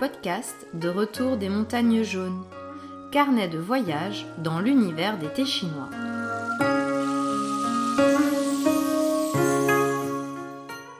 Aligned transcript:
podcast 0.00 0.66
De 0.72 0.88
retour 0.88 1.36
des 1.36 1.50
montagnes 1.50 2.02
jaunes, 2.02 2.42
carnet 3.12 3.48
de 3.48 3.58
voyage 3.58 4.24
dans 4.38 4.58
l'univers 4.58 5.18
des 5.18 5.28
thés 5.28 5.44
chinois. 5.44 5.90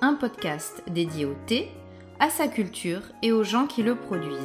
Un 0.02 0.12
podcast 0.20 0.82
dédié 0.86 1.24
au 1.24 1.34
thé, 1.46 1.70
à 2.18 2.28
sa 2.28 2.46
culture 2.46 3.00
et 3.22 3.32
aux 3.32 3.42
gens 3.42 3.66
qui 3.66 3.82
le 3.82 3.94
produisent. 3.94 4.36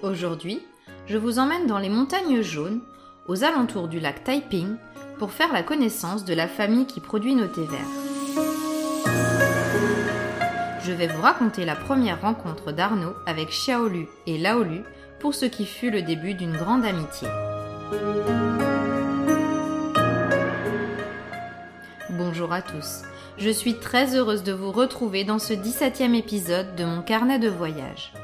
Aujourd'hui, 0.00 0.60
je 1.08 1.18
vous 1.18 1.40
emmène 1.40 1.66
dans 1.66 1.78
les 1.78 1.88
montagnes 1.88 2.40
jaunes, 2.40 2.82
aux 3.26 3.42
alentours 3.42 3.88
du 3.88 3.98
lac 3.98 4.22
Taiping, 4.22 4.76
pour 5.20 5.32
faire 5.32 5.52
la 5.52 5.62
connaissance 5.62 6.24
de 6.24 6.32
la 6.32 6.48
famille 6.48 6.86
qui 6.86 6.98
produit 6.98 7.34
nos 7.34 7.46
thés 7.46 7.66
verts. 7.66 7.80
Je 10.82 10.92
vais 10.92 11.08
vous 11.08 11.20
raconter 11.20 11.66
la 11.66 11.76
première 11.76 12.22
rencontre 12.22 12.72
d'Arnaud 12.72 13.12
avec 13.26 13.50
Xiaolu 13.50 14.08
et 14.26 14.38
Laolu 14.38 14.82
pour 15.20 15.34
ce 15.34 15.44
qui 15.44 15.66
fut 15.66 15.90
le 15.90 16.00
début 16.00 16.32
d'une 16.32 16.56
grande 16.56 16.86
amitié. 16.86 17.28
Bonjour 22.08 22.54
à 22.54 22.62
tous, 22.62 23.02
je 23.36 23.50
suis 23.50 23.74
très 23.74 24.16
heureuse 24.16 24.42
de 24.42 24.54
vous 24.54 24.72
retrouver 24.72 25.24
dans 25.24 25.38
ce 25.38 25.52
17e 25.52 26.14
épisode 26.14 26.74
de 26.76 26.86
mon 26.86 27.02
carnet 27.02 27.38
de 27.38 27.50
voyage. 27.50 28.14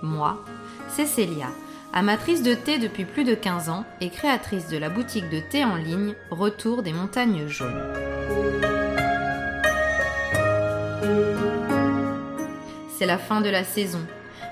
Moi, 0.00 0.42
c'est 0.88 1.04
Célia, 1.04 1.48
amatrice 1.92 2.42
de 2.42 2.54
thé 2.54 2.78
depuis 2.78 3.04
plus 3.04 3.24
de 3.24 3.34
15 3.34 3.68
ans 3.68 3.84
et 4.00 4.10
créatrice 4.10 4.68
de 4.68 4.78
la 4.78 4.90
boutique 4.90 5.28
de 5.30 5.40
thé 5.40 5.64
en 5.64 5.76
ligne 5.76 6.14
Retour 6.30 6.82
des 6.82 6.92
montagnes 6.92 7.46
jaunes. 7.48 7.82
C'est 12.96 13.06
la 13.06 13.18
fin 13.18 13.40
de 13.40 13.48
la 13.48 13.64
saison, 13.64 14.00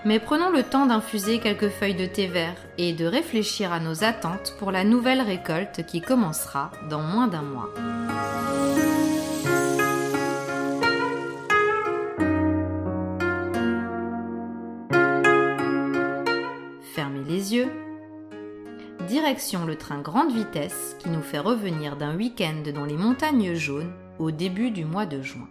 mais 0.04 0.20
prenons 0.20 0.50
le 0.50 0.62
temps 0.62 0.86
d'infuser 0.86 1.40
quelques 1.40 1.68
feuilles 1.68 1.94
de 1.94 2.06
thé 2.06 2.28
vert 2.28 2.54
et 2.78 2.92
de 2.92 3.04
réfléchir 3.04 3.72
à 3.72 3.80
nos 3.80 4.04
attentes 4.04 4.54
pour 4.58 4.70
la 4.70 4.84
nouvelle 4.84 5.20
récolte 5.20 5.84
qui 5.84 6.00
commencera 6.00 6.70
dans 6.88 7.02
moins 7.02 7.26
d'un 7.26 7.42
mois. 7.42 7.70
Direction 19.16 19.64
le 19.64 19.78
train 19.78 20.02
grande 20.02 20.30
vitesse 20.30 20.94
qui 20.98 21.08
nous 21.08 21.22
fait 21.22 21.38
revenir 21.38 21.96
d'un 21.96 22.14
week-end 22.14 22.62
dans 22.74 22.84
les 22.84 22.98
montagnes 22.98 23.54
jaunes 23.54 23.90
au 24.18 24.30
début 24.30 24.70
du 24.70 24.84
mois 24.84 25.06
de 25.06 25.22
juin. 25.22 25.48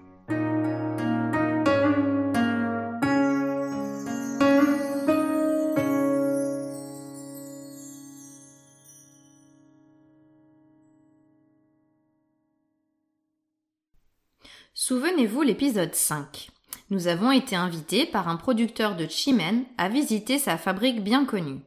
Souvenez-vous 14.76 15.42
l'épisode 15.42 15.96
5. 15.96 16.52
Nous 16.92 17.08
avons 17.08 17.32
été 17.32 17.56
invités 17.56 18.06
par 18.06 18.28
un 18.28 18.36
producteur 18.36 18.96
de 18.96 19.08
Chimène 19.08 19.66
à 19.80 19.90
visiter 19.90 20.38
sa 20.38 20.60
fabrique 20.60 21.04
bien 21.04 21.26
connue. 21.26 21.62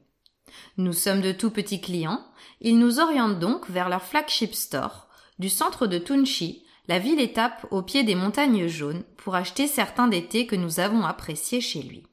Nous 0.77 0.93
sommes 0.93 1.21
de 1.21 1.33
tout 1.33 1.51
petits 1.51 1.81
clients. 1.81 2.25
Ils 2.61 2.79
nous 2.79 3.01
orientent 3.01 3.39
donc 3.39 3.69
vers 3.71 3.89
leur 3.89 4.03
flagship 4.03 4.55
store, 4.55 5.09
du 5.39 5.49
centre 5.49 5.87
de 5.87 5.99
Tunchi, 5.99 6.65
la 6.89 6.99
ville 6.99 7.21
étape 7.21 7.67
au 7.71 7.83
pied 7.83 8.03
des 8.03 8.15
montagnes 8.15 8.67
jaunes, 8.67 9.05
pour 9.17 9.35
acheter 9.35 9.67
certains 9.67 10.09
des 10.09 10.27
thés 10.27 10.47
que 10.47 10.57
nous 10.57 10.81
avons 10.81 11.05
appréciés 11.05 11.61
chez 11.61 11.83
lui. 11.83 12.05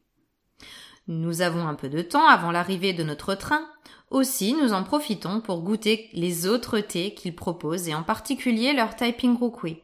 Nous 1.07 1.41
avons 1.41 1.67
un 1.67 1.75
peu 1.75 1.87
de 1.87 2.01
temps 2.01 2.27
avant 2.27 2.51
l'arrivée 2.51 2.93
de 2.93 3.03
notre 3.03 3.35
train. 3.35 3.67
Aussi, 4.09 4.53
nous 4.53 4.73
en 4.73 4.83
profitons 4.83 5.39
pour 5.39 5.61
goûter 5.61 6.09
les 6.13 6.47
autres 6.47 6.79
thés 6.79 7.13
qu'ils 7.13 7.35
proposent 7.35 7.87
et 7.87 7.95
en 7.95 8.03
particulier 8.03 8.73
leur 8.73 8.95
Taiping 8.95 9.37
Rukui, 9.37 9.81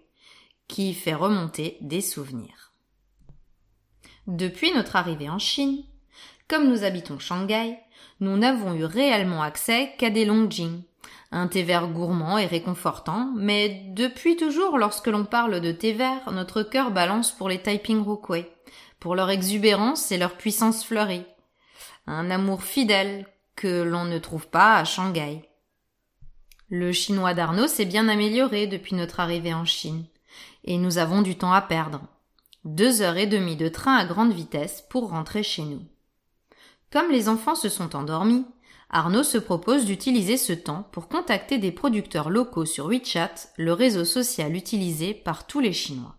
qui 0.67 0.93
fait 0.93 1.13
remonter 1.13 1.77
des 1.81 2.01
souvenirs. 2.01 2.73
Depuis 4.27 4.71
notre 4.73 4.95
arrivée 4.95 5.29
en 5.29 5.39
Chine, 5.39 5.83
comme 6.47 6.69
nous 6.69 6.83
habitons 6.83 7.19
Shanghai, 7.19 7.77
nous 8.21 8.37
n'avons 8.37 8.75
eu 8.75 8.85
réellement 8.85 9.41
accès 9.41 9.93
qu'à 9.97 10.11
des 10.11 10.25
Longjing, 10.25 10.83
un 11.31 11.47
thé 11.47 11.63
vert 11.63 11.87
gourmand 11.87 12.37
et 12.37 12.45
réconfortant, 12.45 13.31
mais 13.35 13.83
depuis 13.89 14.37
toujours 14.37 14.77
lorsque 14.77 15.07
l'on 15.07 15.25
parle 15.25 15.59
de 15.59 15.71
thé 15.71 15.91
vert, 15.91 16.31
notre 16.31 16.61
cœur 16.61 16.91
balance 16.91 17.31
pour 17.31 17.49
les 17.49 17.61
Taiping 17.61 18.03
Rookway, 18.03 18.49
pour 18.99 19.15
leur 19.15 19.31
exubérance 19.31 20.11
et 20.11 20.17
leur 20.17 20.37
puissance 20.37 20.85
fleurie. 20.85 21.25
Un 22.05 22.29
amour 22.29 22.63
fidèle 22.63 23.25
que 23.55 23.81
l'on 23.81 24.05
ne 24.05 24.19
trouve 24.19 24.47
pas 24.47 24.77
à 24.77 24.85
Shanghai. 24.85 25.49
Le 26.69 26.91
chinois 26.91 27.33
d'Arnaud 27.33 27.67
s'est 27.67 27.85
bien 27.85 28.07
amélioré 28.07 28.67
depuis 28.67 28.95
notre 28.95 29.19
arrivée 29.19 29.53
en 29.53 29.65
Chine, 29.65 30.05
et 30.63 30.77
nous 30.77 30.99
avons 30.99 31.23
du 31.23 31.37
temps 31.37 31.53
à 31.53 31.61
perdre. 31.61 32.01
Deux 32.65 33.01
heures 33.01 33.17
et 33.17 33.25
demie 33.25 33.55
de 33.55 33.67
train 33.67 33.95
à 33.95 34.05
grande 34.05 34.31
vitesse 34.33 34.83
pour 34.89 35.09
rentrer 35.09 35.41
chez 35.41 35.63
nous. 35.63 35.81
Comme 36.91 37.09
les 37.09 37.29
enfants 37.29 37.55
se 37.55 37.69
sont 37.69 37.95
endormis, 37.95 38.45
Arnaud 38.89 39.23
se 39.23 39.37
propose 39.37 39.85
d'utiliser 39.85 40.35
ce 40.35 40.51
temps 40.51 40.83
pour 40.91 41.07
contacter 41.07 41.57
des 41.57 41.71
producteurs 41.71 42.29
locaux 42.29 42.65
sur 42.65 42.87
WeChat, 42.87 43.33
le 43.57 43.71
réseau 43.71 44.03
social 44.03 44.53
utilisé 44.55 45.13
par 45.13 45.47
tous 45.47 45.61
les 45.61 45.71
Chinois. 45.71 46.17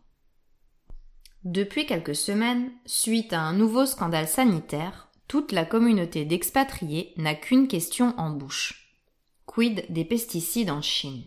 Depuis 1.45 1.85
quelques 1.85 2.17
semaines, 2.17 2.73
suite 2.87 3.35
à 3.35 3.43
un 3.43 3.53
nouveau 3.53 3.85
scandale 3.85 4.29
sanitaire, 4.29 5.09
toute 5.29 5.53
la 5.53 5.67
communauté 5.67 6.25
d'expatriés 6.25 7.13
n'a 7.19 7.35
qu'une 7.35 7.69
question 7.69 8.15
en 8.17 8.31
bouche. 8.31 8.97
Quid 9.45 9.85
des 9.91 10.05
pesticides 10.07 10.71
en 10.71 10.81
Chine? 10.81 11.25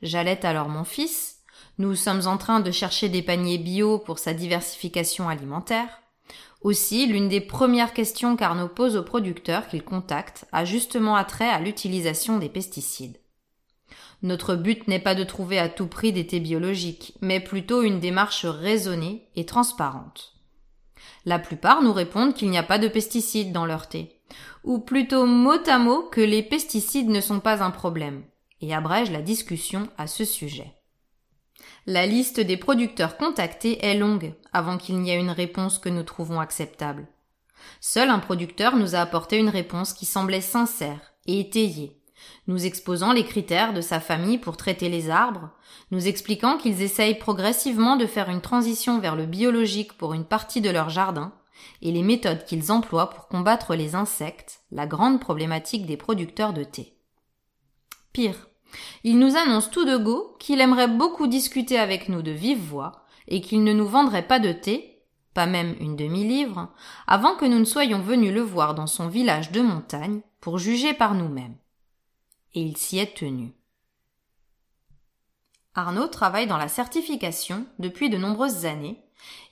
J'allais 0.00 0.46
alors 0.46 0.68
mon 0.68 0.84
fils, 0.84 1.40
nous 1.76 1.94
sommes 1.94 2.26
en 2.26 2.38
train 2.38 2.60
de 2.60 2.70
chercher 2.70 3.10
des 3.10 3.22
paniers 3.22 3.58
bio 3.58 3.98
pour 3.98 4.18
sa 4.18 4.32
diversification 4.32 5.28
alimentaire, 5.28 6.00
aussi, 6.62 7.06
l'une 7.06 7.28
des 7.28 7.40
premières 7.40 7.94
questions 7.94 8.36
qu'Arnaud 8.36 8.68
pose 8.68 8.96
aux 8.96 9.02
producteurs 9.02 9.66
qu'il 9.66 9.82
contacte 9.82 10.44
a 10.52 10.66
justement 10.66 11.16
attrait 11.16 11.48
à 11.48 11.60
l'utilisation 11.60 12.38
des 12.38 12.50
pesticides. 12.50 13.16
Notre 14.22 14.54
but 14.54 14.86
n'est 14.86 15.00
pas 15.00 15.14
de 15.14 15.24
trouver 15.24 15.58
à 15.58 15.70
tout 15.70 15.86
prix 15.86 16.12
des 16.12 16.26
thés 16.26 16.40
biologiques, 16.40 17.14
mais 17.22 17.40
plutôt 17.40 17.82
une 17.82 18.00
démarche 18.00 18.44
raisonnée 18.44 19.26
et 19.36 19.46
transparente. 19.46 20.34
La 21.24 21.38
plupart 21.38 21.82
nous 21.82 21.94
répondent 21.94 22.34
qu'il 22.34 22.50
n'y 22.50 22.58
a 22.58 22.62
pas 22.62 22.78
de 22.78 22.88
pesticides 22.88 23.52
dans 23.52 23.64
leur 23.64 23.88
thé, 23.88 24.20
ou 24.62 24.78
plutôt 24.78 25.24
mot 25.24 25.66
à 25.66 25.78
mot 25.78 26.02
que 26.02 26.20
les 26.20 26.42
pesticides 26.42 27.08
ne 27.08 27.22
sont 27.22 27.40
pas 27.40 27.62
un 27.62 27.70
problème, 27.70 28.22
et 28.60 28.74
abrègent 28.74 29.10
la 29.10 29.22
discussion 29.22 29.88
à 29.96 30.06
ce 30.06 30.26
sujet. 30.26 30.74
La 31.86 32.06
liste 32.06 32.40
des 32.40 32.56
producteurs 32.56 33.16
contactés 33.16 33.84
est 33.84 33.96
longue 33.96 34.34
avant 34.52 34.76
qu'il 34.76 34.98
n'y 35.00 35.10
ait 35.10 35.20
une 35.20 35.30
réponse 35.30 35.78
que 35.78 35.88
nous 35.88 36.02
trouvons 36.02 36.40
acceptable. 36.40 37.08
Seul 37.80 38.10
un 38.10 38.18
producteur 38.18 38.76
nous 38.76 38.94
a 38.94 39.00
apporté 39.00 39.38
une 39.38 39.48
réponse 39.48 39.92
qui 39.92 40.06
semblait 40.06 40.40
sincère 40.40 41.12
et 41.26 41.40
étayée, 41.40 42.00
nous 42.46 42.66
exposant 42.66 43.12
les 43.12 43.24
critères 43.24 43.72
de 43.72 43.80
sa 43.80 44.00
famille 44.00 44.38
pour 44.38 44.56
traiter 44.56 44.88
les 44.88 45.10
arbres, 45.10 45.50
nous 45.90 46.06
expliquant 46.06 46.58
qu'ils 46.58 46.82
essayent 46.82 47.18
progressivement 47.18 47.96
de 47.96 48.06
faire 48.06 48.28
une 48.28 48.40
transition 48.40 48.98
vers 48.98 49.16
le 49.16 49.26
biologique 49.26 49.94
pour 49.96 50.14
une 50.14 50.24
partie 50.24 50.60
de 50.60 50.70
leur 50.70 50.90
jardin, 50.90 51.32
et 51.82 51.92
les 51.92 52.02
méthodes 52.02 52.44
qu'ils 52.44 52.72
emploient 52.72 53.10
pour 53.10 53.28
combattre 53.28 53.74
les 53.74 53.94
insectes, 53.94 54.60
la 54.70 54.86
grande 54.86 55.20
problématique 55.20 55.86
des 55.86 55.96
producteurs 55.96 56.52
de 56.52 56.64
thé. 56.64 56.96
Pire, 58.12 58.49
il 59.04 59.18
nous 59.18 59.36
annonce 59.36 59.70
tout 59.70 59.84
de 59.84 59.96
go 59.96 60.36
qu'il 60.38 60.60
aimerait 60.60 60.88
beaucoup 60.88 61.26
discuter 61.26 61.78
avec 61.78 62.08
nous 62.08 62.22
de 62.22 62.30
vive 62.30 62.60
voix 62.60 63.04
et 63.28 63.40
qu'il 63.40 63.64
ne 63.64 63.72
nous 63.72 63.86
vendrait 63.86 64.26
pas 64.26 64.38
de 64.38 64.52
thé, 64.52 65.02
pas 65.34 65.46
même 65.46 65.76
une 65.80 65.96
demi-livre, 65.96 66.68
avant 67.06 67.36
que 67.36 67.44
nous 67.44 67.58
ne 67.58 67.64
soyons 67.64 68.00
venus 68.00 68.32
le 68.32 68.40
voir 68.40 68.74
dans 68.74 68.86
son 68.86 69.08
village 69.08 69.52
de 69.52 69.60
montagne 69.60 70.20
pour 70.40 70.58
juger 70.58 70.92
par 70.92 71.14
nous-mêmes. 71.14 71.56
Et 72.54 72.62
il 72.62 72.76
s'y 72.76 72.98
est 72.98 73.16
tenu. 73.16 73.52
Arnaud 75.74 76.08
travaille 76.08 76.48
dans 76.48 76.56
la 76.56 76.68
certification 76.68 77.64
depuis 77.78 78.10
de 78.10 78.18
nombreuses 78.18 78.66
années, 78.66 79.00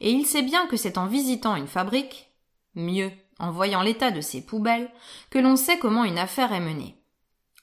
et 0.00 0.10
il 0.10 0.26
sait 0.26 0.42
bien 0.42 0.66
que 0.66 0.76
c'est 0.76 0.98
en 0.98 1.06
visitant 1.06 1.54
une 1.54 1.68
fabrique, 1.68 2.32
mieux, 2.74 3.12
en 3.38 3.52
voyant 3.52 3.82
l'état 3.82 4.10
de 4.10 4.20
ses 4.20 4.44
poubelles, 4.44 4.90
que 5.30 5.38
l'on 5.38 5.56
sait 5.56 5.78
comment 5.78 6.04
une 6.04 6.18
affaire 6.18 6.52
est 6.52 6.60
menée. 6.60 6.96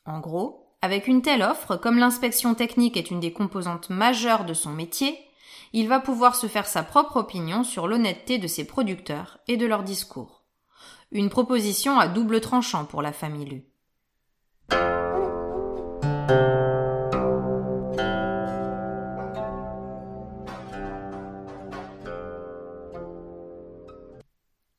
En 0.05 0.19
gros, 0.19 0.64
avec 0.85 1.07
une 1.07 1.23
telle 1.23 1.41
offre, 1.41 1.77
comme 1.77 1.97
l'inspection 1.97 2.53
technique 2.53 2.95
est 2.95 3.09
une 3.09 3.19
des 3.19 3.33
composantes 3.33 3.89
majeures 3.89 4.45
de 4.45 4.53
son 4.53 4.69
métier, 4.69 5.17
il 5.73 5.87
va 5.87 5.99
pouvoir 5.99 6.35
se 6.35 6.45
faire 6.45 6.67
sa 6.67 6.83
propre 6.83 7.17
opinion 7.17 7.63
sur 7.63 7.87
l'honnêteté 7.87 8.37
de 8.37 8.45
ses 8.45 8.67
producteurs 8.67 9.39
et 9.47 9.57
de 9.57 9.65
leurs 9.65 9.81
discours. 9.81 10.43
Une 11.11 11.31
proposition 11.31 11.97
à 11.97 12.07
double 12.07 12.39
tranchant 12.39 12.85
pour 12.85 13.01
la 13.01 13.13
famille 13.13 13.45
Lu. 13.45 13.63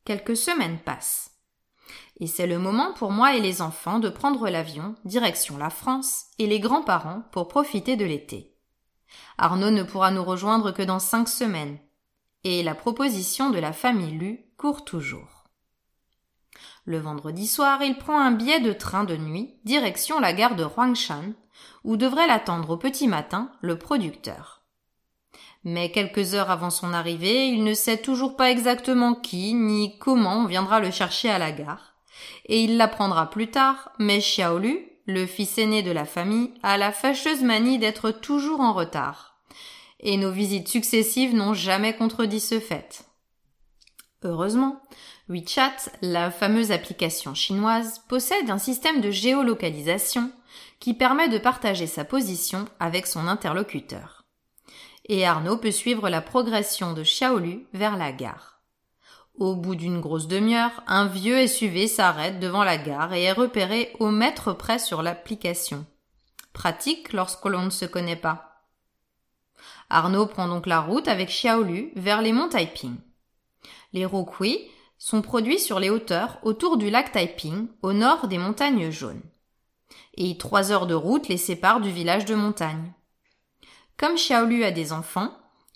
Quelques 0.05 0.37
semaines 0.37 0.79
passent. 0.79 1.36
Et 2.19 2.27
c'est 2.27 2.47
le 2.47 2.59
moment 2.59 2.93
pour 2.95 3.11
moi 3.11 3.35
et 3.35 3.41
les 3.41 3.61
enfants 3.61 3.99
de 3.99 4.09
prendre 4.09 4.49
l'avion, 4.49 4.95
direction 5.05 5.59
la 5.59 5.71
France, 5.71 6.27
et 6.39 6.47
les 6.47 6.61
grands-parents 6.61 7.23
pour 7.31 7.49
profiter 7.49 7.97
de 7.97 8.05
l'été. 8.07 8.55
Arnaud 9.39 9.71
ne 9.71 9.83
pourra 9.83 10.11
nous 10.11 10.25
rejoindre 10.25 10.73
que 10.73 10.83
dans 10.83 10.99
cinq 10.99 11.29
semaines. 11.29 11.79
Et 12.45 12.63
la 12.63 12.75
proposition 12.75 13.51
de 13.51 13.59
la 13.59 13.73
famille 13.73 14.13
Lu 14.13 14.41
court 14.57 14.85
toujours. 14.85 15.45
Le 16.85 16.99
vendredi 16.99 17.47
soir, 17.47 17.83
il 17.83 17.99
prend 17.99 18.19
un 18.19 18.31
billet 18.31 18.61
de 18.61 18.73
train 18.73 19.05
de 19.05 19.17
nuit, 19.17 19.57
direction 19.65 20.21
la 20.21 20.33
gare 20.33 20.55
de 20.55 20.65
Huangshan, 20.65 21.33
où 21.85 21.97
devrait 21.97 22.29
l'attendre 22.29 22.71
au 22.71 22.77
petit 22.77 23.09
matin 23.09 23.51
le 23.61 23.79
producteur. 23.79 24.63
Mais 25.65 25.91
quelques 25.91 26.35
heures 26.35 26.51
avant 26.51 26.71
son 26.71 26.93
arrivée, 26.93 27.49
il 27.49 27.65
ne 27.65 27.75
sait 27.75 27.99
toujours 27.99 28.37
pas 28.37 28.53
exactement 28.53 29.15
qui 29.15 29.53
ni 29.53 29.99
comment 29.99 30.37
on 30.37 30.47
viendra 30.47 30.79
le 30.79 30.93
chercher 30.93 31.29
à 31.29 31.39
la 31.39 31.51
gare. 31.51 31.96
Et 32.47 32.63
il 32.63 32.77
l'apprendra 32.77 33.31
plus 33.31 33.51
tard, 33.51 33.91
mais 33.99 34.19
Xiaolu, 34.19 34.89
le 35.07 35.27
fils 35.27 35.59
aîné 35.59 35.83
de 35.83 35.91
la 35.91 36.05
famille, 36.05 36.53
a 36.63 36.79
la 36.79 36.93
fâcheuse 36.93 37.43
manie 37.43 37.79
d'être 37.79 38.11
toujours 38.11 38.61
en 38.61 38.73
retard. 38.73 39.39
Et 40.01 40.17
nos 40.17 40.31
visites 40.31 40.69
successives 40.69 41.35
n'ont 41.35 41.55
jamais 41.55 41.95
contredit 41.97 42.41
ce 42.41 42.61
fait. 42.61 43.07
Heureusement, 44.23 44.83
WeChat, 45.29 45.77
la 46.03 46.31
fameuse 46.31 46.73
application 46.73 47.35
chinoise, 47.35 48.01
possède 48.09 48.51
un 48.51 48.59
système 48.59 49.01
de 49.01 49.11
géolocalisation 49.11 50.31
qui 50.81 50.95
permet 50.95 51.29
de 51.29 51.39
partager 51.39 51.87
sa 51.87 52.05
position 52.05 52.67
avec 52.81 53.07
son 53.07 53.27
interlocuteur. 53.27 54.25
Et 55.09 55.27
Arnaud 55.27 55.57
peut 55.57 55.71
suivre 55.71 56.09
la 56.09 56.21
progression 56.21 56.93
de 56.93 57.03
Xiaolu 57.03 57.67
vers 57.73 57.97
la 57.97 58.13
gare. 58.13 58.56
Au 59.39 59.55
bout 59.55 59.75
d'une 59.75 60.01
grosse 60.01 60.29
demi-heure, 60.29 60.83
un 60.87 61.07
vieux 61.07 61.47
SUV 61.47 61.89
s'arrête 61.89 62.41
devant 62.41 62.65
la 62.65 62.79
gare 62.79 63.13
et 63.13 63.25
est 63.25 63.33
repéré 63.33 63.93
au 64.01 64.11
mètre 64.11 64.55
près 64.55 64.79
sur 64.79 65.03
l'application. 65.03 65.85
Pratique 66.55 67.13
lorsque 67.13 67.45
l'on 67.45 67.67
ne 67.67 67.71
se 67.71 67.85
connaît 67.85 68.17
pas. 68.17 68.65
Arnaud 69.91 70.27
prend 70.27 70.49
donc 70.49 70.67
la 70.67 70.81
route 70.81 71.07
avec 71.07 71.29
Xiaolu 71.29 71.93
vers 71.97 72.23
les 72.23 72.33
monts 72.33 72.49
Taiping. 72.49 72.97
Les 73.93 74.07
Rokui 74.07 74.59
sont 74.97 75.21
produits 75.21 75.61
sur 75.61 75.81
les 75.81 75.91
hauteurs 75.91 76.39
autour 76.43 76.79
du 76.79 76.89
lac 76.89 77.13
Taiping, 77.13 77.69
au 77.83 77.93
nord 77.93 78.29
des 78.29 78.39
montagnes 78.39 78.91
jaunes. 78.91 79.23
Et 80.15 80.39
trois 80.39 80.73
heures 80.73 80.87
de 80.87 80.95
route 80.95 81.29
les 81.29 81.37
séparent 81.37 81.83
du 81.83 81.91
village 81.91 82.25
de 82.25 82.35
montagne. 82.35 82.91
Comme 83.99 84.15
Xiaolu 84.15 84.65
a 84.65 84.71
des 84.71 84.95
enfants, 84.95 85.31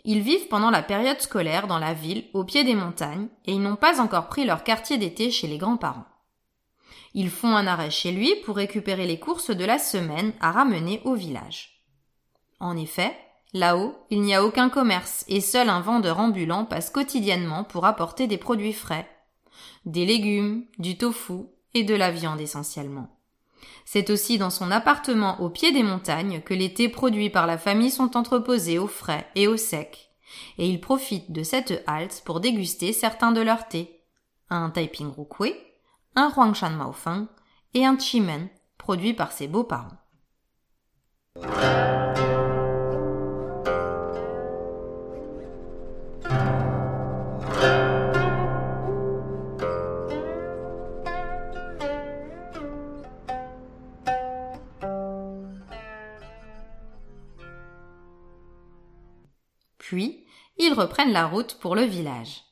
ils 0.04 0.20
vivent 0.20 0.48
pendant 0.48 0.70
la 0.70 0.82
période 0.82 1.20
scolaire 1.20 1.66
dans 1.66 1.78
la 1.78 1.94
ville, 1.94 2.24
au 2.32 2.44
pied 2.44 2.64
des 2.64 2.74
montagnes, 2.74 3.28
et 3.46 3.52
ils 3.52 3.62
n'ont 3.62 3.76
pas 3.76 4.00
encore 4.00 4.28
pris 4.28 4.44
leur 4.44 4.64
quartier 4.64 4.98
d'été 4.98 5.30
chez 5.30 5.46
les 5.46 5.58
grands-parents. 5.58 6.06
Ils 7.14 7.30
font 7.30 7.56
un 7.56 7.66
arrêt 7.66 7.90
chez 7.90 8.12
lui 8.12 8.34
pour 8.44 8.56
récupérer 8.56 9.06
les 9.06 9.18
courses 9.18 9.50
de 9.50 9.64
la 9.64 9.78
semaine 9.78 10.32
à 10.40 10.52
ramener 10.52 11.00
au 11.04 11.14
village. 11.14 11.82
En 12.60 12.76
effet, 12.76 13.16
Là-haut, 13.52 13.96
il 14.10 14.20
n'y 14.20 14.34
a 14.34 14.44
aucun 14.44 14.68
commerce 14.68 15.24
et 15.26 15.40
seul 15.40 15.68
un 15.68 15.80
vendeur 15.80 16.20
ambulant 16.20 16.64
passe 16.64 16.90
quotidiennement 16.90 17.64
pour 17.64 17.84
apporter 17.84 18.28
des 18.28 18.38
produits 18.38 18.72
frais. 18.72 19.08
Des 19.84 20.06
légumes, 20.06 20.66
du 20.78 20.96
tofu 20.96 21.46
et 21.74 21.82
de 21.82 21.94
la 21.94 22.12
viande 22.12 22.40
essentiellement. 22.40 23.08
C'est 23.84 24.10
aussi 24.10 24.38
dans 24.38 24.50
son 24.50 24.70
appartement 24.70 25.40
au 25.40 25.50
pied 25.50 25.72
des 25.72 25.82
montagnes 25.82 26.40
que 26.42 26.54
les 26.54 26.72
thés 26.72 26.88
produits 26.88 27.30
par 27.30 27.46
la 27.46 27.58
famille 27.58 27.90
sont 27.90 28.16
entreposés 28.16 28.78
au 28.78 28.86
frais 28.86 29.26
et 29.34 29.48
au 29.48 29.56
sec. 29.56 30.10
Et 30.58 30.68
il 30.68 30.80
profite 30.80 31.32
de 31.32 31.42
cette 31.42 31.82
halte 31.86 32.22
pour 32.24 32.40
déguster 32.40 32.92
certains 32.92 33.32
de 33.32 33.40
leurs 33.40 33.68
thés. 33.68 34.02
Un 34.48 34.70
Taiping 34.70 35.10
Rukui, 35.16 35.54
un 36.14 36.30
Huangshan 36.30 36.70
Maofeng 36.70 37.26
et 37.74 37.84
un 37.84 37.98
Chimen 37.98 38.48
produit 38.78 39.14
par 39.14 39.32
ses 39.32 39.48
beaux-parents. 39.48 39.96
Puis, 59.90 60.24
ils 60.56 60.72
reprennent 60.72 61.10
la 61.10 61.26
route 61.26 61.54
pour 61.54 61.74
le 61.74 61.82
village. 61.82 62.44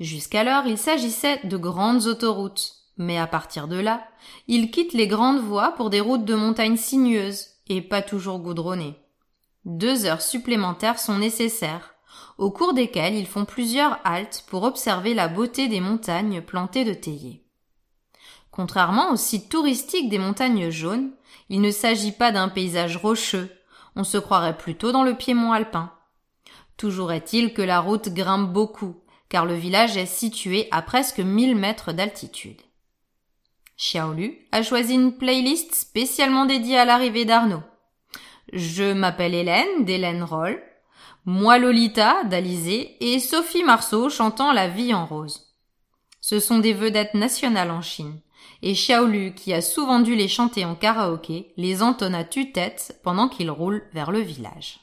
Jusqu'alors, 0.00 0.64
il 0.64 0.78
s'agissait 0.78 1.38
de 1.44 1.58
grandes 1.58 2.06
autoroutes, 2.06 2.72
mais 2.96 3.18
à 3.18 3.26
partir 3.26 3.68
de 3.68 3.76
là, 3.76 4.08
ils 4.48 4.70
quittent 4.70 4.94
les 4.94 5.06
grandes 5.06 5.40
voies 5.40 5.72
pour 5.72 5.90
des 5.90 6.00
routes 6.00 6.24
de 6.24 6.34
montagnes 6.34 6.78
sinueuses 6.78 7.48
et 7.68 7.82
pas 7.82 8.00
toujours 8.00 8.38
goudronnées. 8.38 8.98
Deux 9.66 10.06
heures 10.06 10.22
supplémentaires 10.22 10.98
sont 10.98 11.18
nécessaires, 11.18 11.92
au 12.38 12.50
cours 12.50 12.72
desquelles 12.72 13.16
ils 13.16 13.26
font 13.26 13.44
plusieurs 13.44 13.98
haltes 14.02 14.46
pour 14.48 14.62
observer 14.62 15.12
la 15.12 15.28
beauté 15.28 15.68
des 15.68 15.80
montagnes 15.80 16.40
plantées 16.40 16.86
de 16.86 16.94
théiers. 16.94 17.44
Contrairement 18.50 19.12
au 19.12 19.16
site 19.16 19.50
touristique 19.50 20.08
des 20.08 20.18
montagnes 20.18 20.70
jaunes, 20.70 21.10
il 21.50 21.60
ne 21.60 21.70
s'agit 21.70 22.12
pas 22.12 22.32
d'un 22.32 22.48
paysage 22.48 22.96
rocheux, 22.96 23.50
on 23.94 24.04
se 24.04 24.16
croirait 24.16 24.56
plutôt 24.56 24.90
dans 24.90 25.04
le 25.04 25.14
piémont 25.14 25.52
alpin. 25.52 25.92
Toujours 26.76 27.12
est-il 27.12 27.54
que 27.54 27.62
la 27.62 27.80
route 27.80 28.08
grimpe 28.08 28.52
beaucoup, 28.52 28.96
car 29.28 29.46
le 29.46 29.54
village 29.54 29.96
est 29.96 30.06
situé 30.06 30.68
à 30.70 30.82
presque 30.82 31.20
1000 31.20 31.56
mètres 31.56 31.92
d'altitude. 31.92 32.60
Xiaolu 33.76 34.38
a 34.52 34.62
choisi 34.62 34.94
une 34.94 35.16
playlist 35.16 35.74
spécialement 35.74 36.46
dédiée 36.46 36.78
à 36.78 36.84
l'arrivée 36.84 37.24
d'Arnaud. 37.24 37.62
Je 38.52 38.92
m'appelle 38.92 39.34
Hélène 39.34 39.84
d'Hélène 39.84 40.22
Roll, 40.22 40.62
moi 41.24 41.58
Lolita 41.58 42.24
d'Alizé 42.24 42.96
et 43.00 43.18
Sophie 43.18 43.64
Marceau 43.64 44.10
chantant 44.10 44.52
La 44.52 44.68
vie 44.68 44.92
en 44.92 45.06
rose. 45.06 45.54
Ce 46.20 46.38
sont 46.38 46.58
des 46.58 46.72
vedettes 46.72 47.14
nationales 47.14 47.70
en 47.70 47.82
Chine, 47.82 48.20
et 48.62 48.72
Xiaolu, 48.72 49.34
qui 49.34 49.52
a 49.52 49.60
souvent 49.60 50.00
dû 50.00 50.14
les 50.14 50.28
chanter 50.28 50.64
en 50.64 50.74
karaoké, 50.74 51.52
les 51.56 51.82
entonne 51.82 52.14
à 52.14 52.24
tue-tête 52.24 53.00
pendant 53.02 53.28
qu'ils 53.28 53.50
roulent 53.50 53.88
vers 53.92 54.12
le 54.12 54.20
village. 54.20 54.80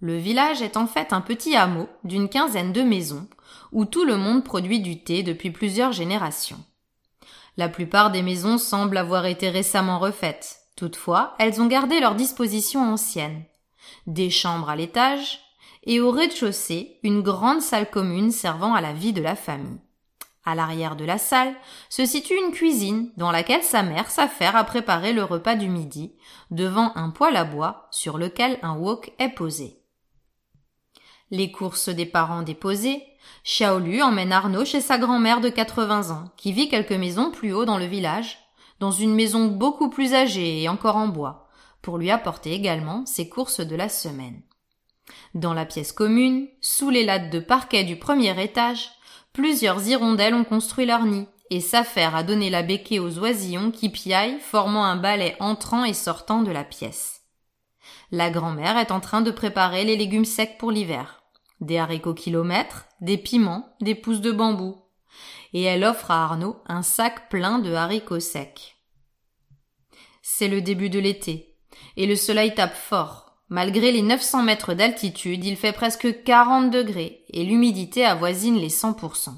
Le 0.00 0.16
village 0.16 0.62
est 0.62 0.76
en 0.76 0.86
fait 0.86 1.12
un 1.12 1.20
petit 1.20 1.56
hameau 1.56 1.88
d'une 2.04 2.28
quinzaine 2.28 2.72
de 2.72 2.82
maisons 2.82 3.26
où 3.72 3.84
tout 3.84 4.04
le 4.04 4.16
monde 4.16 4.44
produit 4.44 4.80
du 4.80 5.02
thé 5.02 5.22
depuis 5.22 5.50
plusieurs 5.50 5.92
générations. 5.92 6.64
La 7.56 7.68
plupart 7.68 8.12
des 8.12 8.22
maisons 8.22 8.58
semblent 8.58 8.96
avoir 8.96 9.26
été 9.26 9.50
récemment 9.50 9.98
refaites. 9.98 10.60
Toutefois, 10.76 11.34
elles 11.40 11.60
ont 11.60 11.66
gardé 11.66 11.98
leur 11.98 12.14
disposition 12.14 12.80
ancienne. 12.80 13.42
Des 14.06 14.30
chambres 14.30 14.70
à 14.70 14.76
l'étage 14.76 15.40
et 15.82 16.00
au 16.00 16.12
rez-de-chaussée 16.12 17.00
une 17.02 17.20
grande 17.20 17.60
salle 17.60 17.90
commune 17.90 18.30
servant 18.30 18.74
à 18.74 18.80
la 18.80 18.92
vie 18.92 19.12
de 19.12 19.22
la 19.22 19.34
famille. 19.34 19.80
À 20.48 20.54
l'arrière 20.54 20.96
de 20.96 21.04
la 21.04 21.18
salle 21.18 21.54
se 21.90 22.06
situe 22.06 22.32
une 22.32 22.52
cuisine 22.52 23.10
dans 23.18 23.30
laquelle 23.30 23.62
sa 23.62 23.82
mère 23.82 24.10
s'affaire 24.10 24.56
à 24.56 24.64
préparer 24.64 25.12
le 25.12 25.22
repas 25.22 25.56
du 25.56 25.68
midi 25.68 26.14
devant 26.50 26.90
un 26.94 27.10
poêle 27.10 27.36
à 27.36 27.44
bois 27.44 27.86
sur 27.90 28.16
lequel 28.16 28.58
un 28.62 28.74
wok 28.74 29.12
est 29.18 29.28
posé. 29.28 29.82
Les 31.30 31.52
courses 31.52 31.90
des 31.90 32.06
parents 32.06 32.40
déposées, 32.40 33.02
Xiaolu 33.44 34.00
emmène 34.00 34.32
Arnaud 34.32 34.64
chez 34.64 34.80
sa 34.80 34.96
grand-mère 34.96 35.42
de 35.42 35.50
80 35.50 36.12
ans, 36.12 36.30
qui 36.38 36.52
vit 36.52 36.70
quelques 36.70 36.92
maisons 36.92 37.30
plus 37.30 37.52
haut 37.52 37.66
dans 37.66 37.76
le 37.76 37.84
village, 37.84 38.38
dans 38.80 38.90
une 38.90 39.14
maison 39.14 39.48
beaucoup 39.48 39.90
plus 39.90 40.14
âgée 40.14 40.62
et 40.62 40.68
encore 40.70 40.96
en 40.96 41.08
bois, 41.08 41.46
pour 41.82 41.98
lui 41.98 42.10
apporter 42.10 42.52
également 42.52 43.04
ses 43.04 43.28
courses 43.28 43.60
de 43.60 43.76
la 43.76 43.90
semaine. 43.90 44.40
Dans 45.34 45.52
la 45.52 45.66
pièce 45.66 45.92
commune, 45.92 46.48
sous 46.62 46.88
les 46.88 47.04
lattes 47.04 47.28
de 47.28 47.38
parquet 47.38 47.84
du 47.84 47.98
premier 47.98 48.42
étage, 48.42 48.88
plusieurs 49.38 49.86
hirondelles 49.86 50.34
ont 50.34 50.42
construit 50.42 50.84
leur 50.84 51.04
nid 51.04 51.28
et 51.50 51.60
s'affairent 51.60 52.16
à 52.16 52.24
donner 52.24 52.50
la 52.50 52.64
béquée 52.64 52.98
aux 52.98 53.20
oisillons 53.20 53.70
qui 53.70 53.88
piaillent, 53.88 54.40
formant 54.40 54.84
un 54.84 54.96
balai 54.96 55.36
entrant 55.38 55.84
et 55.84 55.94
sortant 55.94 56.42
de 56.42 56.50
la 56.50 56.64
pièce. 56.64 57.20
La 58.10 58.30
grand-mère 58.30 58.76
est 58.78 58.90
en 58.90 58.98
train 58.98 59.20
de 59.20 59.30
préparer 59.30 59.84
les 59.84 59.96
légumes 59.96 60.24
secs 60.24 60.58
pour 60.58 60.72
l'hiver 60.72 61.22
des 61.60 61.78
haricots 61.78 62.14
kilomètres, 62.14 62.86
des 63.00 63.16
piments, 63.16 63.76
des 63.80 63.94
pousses 63.94 64.20
de 64.20 64.32
bambou. 64.32 64.76
Et 65.52 65.62
elle 65.62 65.84
offre 65.84 66.10
à 66.10 66.24
Arnaud 66.24 66.56
un 66.66 66.82
sac 66.82 67.28
plein 67.28 67.60
de 67.60 67.72
haricots 67.72 68.20
secs. 68.20 68.76
C'est 70.20 70.48
le 70.48 70.60
début 70.60 70.90
de 70.90 70.98
l'été, 70.98 71.56
et 71.96 72.06
le 72.06 72.16
soleil 72.16 72.54
tape 72.54 72.74
fort. 72.74 73.27
Malgré 73.50 73.92
les 73.92 74.02
900 74.02 74.42
mètres 74.42 74.74
d'altitude, 74.74 75.44
il 75.44 75.56
fait 75.56 75.72
presque 75.72 76.22
40 76.22 76.70
degrés, 76.70 77.24
et 77.30 77.44
l'humidité 77.44 78.04
avoisine 78.04 78.56
les 78.56 78.68
100%. 78.68 79.30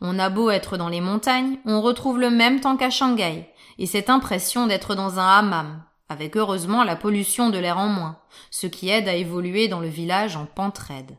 On 0.00 0.18
a 0.18 0.28
beau 0.28 0.50
être 0.50 0.76
dans 0.76 0.88
les 0.88 1.00
montagnes, 1.00 1.58
on 1.64 1.80
retrouve 1.80 2.18
le 2.18 2.30
même 2.30 2.60
temps 2.60 2.76
qu'à 2.76 2.90
Shanghai, 2.90 3.48
et 3.78 3.86
cette 3.86 4.10
impression 4.10 4.66
d'être 4.66 4.96
dans 4.96 5.20
un 5.20 5.38
hammam, 5.38 5.84
avec 6.08 6.36
heureusement 6.36 6.82
la 6.82 6.96
pollution 6.96 7.50
de 7.50 7.58
l'air 7.58 7.78
en 7.78 7.86
moins, 7.86 8.18
ce 8.50 8.66
qui 8.66 8.88
aide 8.88 9.08
à 9.08 9.14
évoluer 9.14 9.68
dans 9.68 9.80
le 9.80 9.88
village 9.88 10.36
en 10.36 10.46
pente 10.46 10.78
raide. 10.78 11.16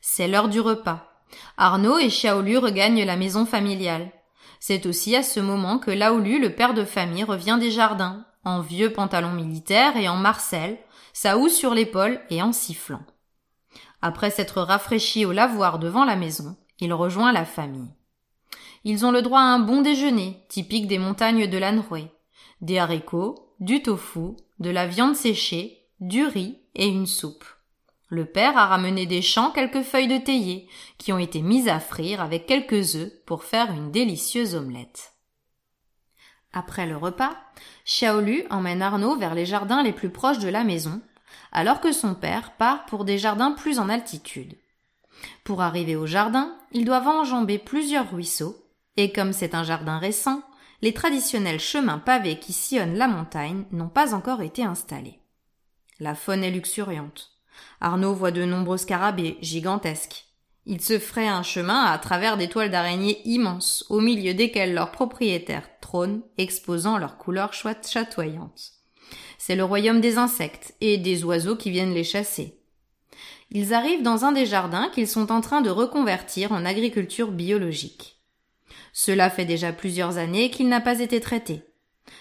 C'est 0.00 0.28
l'heure 0.28 0.48
du 0.48 0.60
repas. 0.60 1.10
Arnaud 1.56 1.98
et 1.98 2.08
Xiaolu 2.08 2.58
regagnent 2.58 3.04
la 3.04 3.16
maison 3.16 3.44
familiale. 3.44 4.12
C'est 4.60 4.86
aussi 4.86 5.16
à 5.16 5.22
ce 5.22 5.40
moment 5.40 5.78
que 5.78 5.90
Laolu, 5.90 6.40
le 6.40 6.54
père 6.54 6.74
de 6.74 6.84
famille, 6.84 7.24
revient 7.24 7.58
des 7.60 7.70
jardins, 7.70 8.24
en 8.44 8.60
vieux 8.60 8.92
pantalon 8.92 9.32
militaire 9.32 9.96
et 9.96 10.08
en 10.08 10.16
marcel, 10.16 10.78
sa 11.12 11.38
houe 11.38 11.48
sur 11.48 11.74
l'épaule 11.74 12.20
et 12.30 12.42
en 12.42 12.52
sifflant. 12.52 13.04
Après 14.02 14.30
s'être 14.30 14.60
rafraîchi 14.60 15.24
au 15.24 15.32
lavoir 15.32 15.78
devant 15.78 16.04
la 16.04 16.16
maison, 16.16 16.56
il 16.80 16.92
rejoint 16.92 17.32
la 17.32 17.44
famille. 17.44 17.90
Ils 18.84 19.06
ont 19.06 19.12
le 19.12 19.22
droit 19.22 19.40
à 19.40 19.44
un 19.44 19.60
bon 19.60 19.80
déjeuner, 19.80 20.44
typique 20.48 20.86
des 20.86 20.98
montagnes 20.98 21.46
de 21.46 21.58
l'Anhui. 21.58 22.08
Des 22.60 22.78
haricots, 22.78 23.54
du 23.60 23.82
tofu, 23.82 24.36
de 24.58 24.70
la 24.70 24.86
viande 24.86 25.16
séchée, 25.16 25.86
du 26.00 26.26
riz 26.26 26.58
et 26.74 26.86
une 26.86 27.06
soupe. 27.06 27.44
Le 28.08 28.26
père 28.26 28.58
a 28.58 28.66
ramené 28.66 29.06
des 29.06 29.22
champs 29.22 29.50
quelques 29.50 29.82
feuilles 29.82 30.08
de 30.08 30.18
théier, 30.18 30.68
qui 30.98 31.12
ont 31.12 31.18
été 31.18 31.40
mises 31.40 31.68
à 31.68 31.80
frire 31.80 32.20
avec 32.20 32.46
quelques 32.46 32.94
œufs 32.96 33.10
pour 33.24 33.44
faire 33.44 33.72
une 33.72 33.90
délicieuse 33.90 34.54
omelette. 34.54 35.14
Après 36.52 36.86
le 36.86 36.96
repas, 36.96 37.36
Xiaolu 37.84 38.44
emmène 38.50 38.82
Arnaud 38.82 39.16
vers 39.16 39.34
les 39.34 39.46
jardins 39.46 39.82
les 39.82 39.92
plus 39.92 40.10
proches 40.10 40.38
de 40.38 40.48
la 40.48 40.64
maison, 40.64 41.00
alors 41.52 41.80
que 41.80 41.92
son 41.92 42.14
père 42.14 42.52
part 42.52 42.86
pour 42.86 43.04
des 43.04 43.18
jardins 43.18 43.52
plus 43.52 43.78
en 43.78 43.88
altitude. 43.88 44.56
Pour 45.44 45.62
arriver 45.62 45.96
au 45.96 46.06
jardin, 46.06 46.56
ils 46.72 46.84
doivent 46.84 47.08
enjamber 47.08 47.58
plusieurs 47.58 48.10
ruisseaux, 48.10 48.56
et 48.96 49.12
comme 49.12 49.32
c'est 49.32 49.54
un 49.54 49.64
jardin 49.64 49.98
récent, 49.98 50.42
les 50.82 50.94
traditionnels 50.94 51.60
chemins 51.60 51.98
pavés 51.98 52.38
qui 52.38 52.52
sillonnent 52.52 52.96
la 52.96 53.08
montagne 53.08 53.64
n'ont 53.70 53.88
pas 53.88 54.14
encore 54.14 54.42
été 54.42 54.64
installés. 54.64 55.20
La 56.00 56.14
faune 56.14 56.42
est 56.44 56.50
luxuriante. 56.50 57.30
Arnaud 57.80 58.14
voit 58.14 58.32
de 58.32 58.44
nombreux 58.44 58.78
scarabées 58.78 59.38
gigantesques. 59.40 60.26
Ils 60.66 60.80
se 60.80 60.98
fraient 60.98 61.28
un 61.28 61.42
chemin 61.42 61.84
à 61.84 61.98
travers 61.98 62.36
des 62.36 62.48
toiles 62.48 62.70
d'araignées 62.70 63.20
immenses, 63.26 63.84
au 63.90 64.00
milieu 64.00 64.32
desquelles 64.32 64.72
leurs 64.72 64.92
propriétaires 64.92 65.68
trônent, 65.80 66.22
exposant 66.38 66.96
leurs 66.96 67.18
couleurs 67.18 67.52
chatoyantes. 67.52 68.72
C'est 69.36 69.56
le 69.56 69.64
royaume 69.64 70.00
des 70.00 70.16
insectes 70.16 70.74
et 70.80 70.96
des 70.96 71.22
oiseaux 71.24 71.56
qui 71.56 71.70
viennent 71.70 71.92
les 71.92 72.04
chasser. 72.04 72.58
Ils 73.50 73.74
arrivent 73.74 74.02
dans 74.02 74.24
un 74.24 74.32
des 74.32 74.46
jardins 74.46 74.90
qu'ils 74.94 75.06
sont 75.06 75.30
en 75.30 75.42
train 75.42 75.60
de 75.60 75.68
reconvertir 75.68 76.52
en 76.52 76.64
agriculture 76.64 77.30
biologique. 77.30 78.22
Cela 78.94 79.28
fait 79.28 79.44
déjà 79.44 79.72
plusieurs 79.72 80.16
années 80.16 80.50
qu'il 80.50 80.68
n'a 80.68 80.80
pas 80.80 81.00
été 81.00 81.20
traité. 81.20 81.62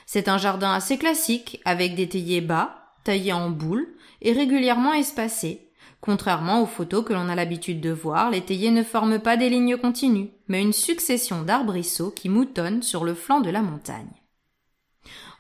C'est 0.06 0.28
un 0.28 0.38
jardin 0.38 0.74
assez 0.74 0.98
classique, 0.98 1.62
avec 1.66 1.96
des 1.96 2.10
théiers 2.10 2.42
bas, 2.42 2.94
taillés 3.04 3.34
en 3.34 3.50
boules, 3.50 3.96
et 4.22 4.34
régulièrement 4.34 4.94
espacés, 4.94 5.72
Contrairement 6.04 6.62
aux 6.62 6.66
photos 6.66 7.06
que 7.06 7.14
l'on 7.14 7.30
a 7.30 7.36
l'habitude 7.36 7.80
de 7.80 7.90
voir, 7.90 8.30
les 8.30 8.42
théiers 8.42 8.72
ne 8.72 8.84
forment 8.84 9.20
pas 9.20 9.38
des 9.38 9.50
lignes 9.50 9.78
continues, 9.78 10.32
mais 10.50 10.62
une 10.62 10.74
succession 10.74 11.44
d'arbrisseaux 11.44 12.12
qui 12.12 12.28
moutonnent 12.28 12.84
sur 12.84 13.06
le 13.06 13.14
flanc 13.14 13.40
de 13.40 13.50
la 13.50 13.62
montagne. 13.62 14.12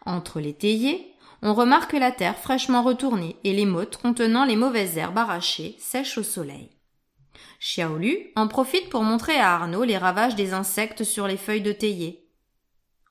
Entre 0.05 0.39
les 0.39 0.53
théiers, 0.53 1.15
on 1.41 1.53
remarque 1.53 1.91
la 1.91 2.13
terre 2.13 2.38
fraîchement 2.38 2.82
retournée 2.82 3.36
et 3.43 3.51
les 3.51 3.65
mottes 3.65 3.98
contenant 3.98 4.46
les 4.46 4.55
mauvaises 4.55 4.98
herbes 4.98 5.17
arrachées 5.17 5.75
sèchent 5.79 6.17
au 6.17 6.24
soleil. 6.24 6.70
Xiaolu 7.60 8.32
en 8.38 8.48
profite 8.48 8.88
pour 8.88 9.03
montrer 9.03 9.36
à 9.36 9.55
Arnaud 9.55 9.84
les 9.84 9.98
ravages 9.98 10.36
des 10.36 10.53
insectes 10.53 11.03
sur 11.03 11.27
les 11.27 11.36
feuilles 11.36 11.62
de 11.62 11.74
théier. 11.74 12.25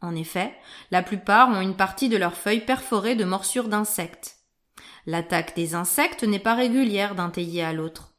En 0.01 0.15
effet, 0.15 0.55
la 0.91 1.03
plupart 1.03 1.51
ont 1.51 1.61
une 1.61 1.77
partie 1.77 2.09
de 2.09 2.17
leurs 2.17 2.39
feuilles 2.39 2.65
perforées 2.65 3.15
de 3.15 3.27
morsures 3.27 3.69
d'insectes. 3.69 4.42
L'attaque 5.07 5.57
des 5.57 5.75
insectes 5.75 6.23
n'est 6.23 6.39
pas 6.39 6.55
régulière 6.55 7.17
d'un 7.17 7.31
théier 7.31 7.65
à 7.65 7.73
l'autre. 7.73 8.13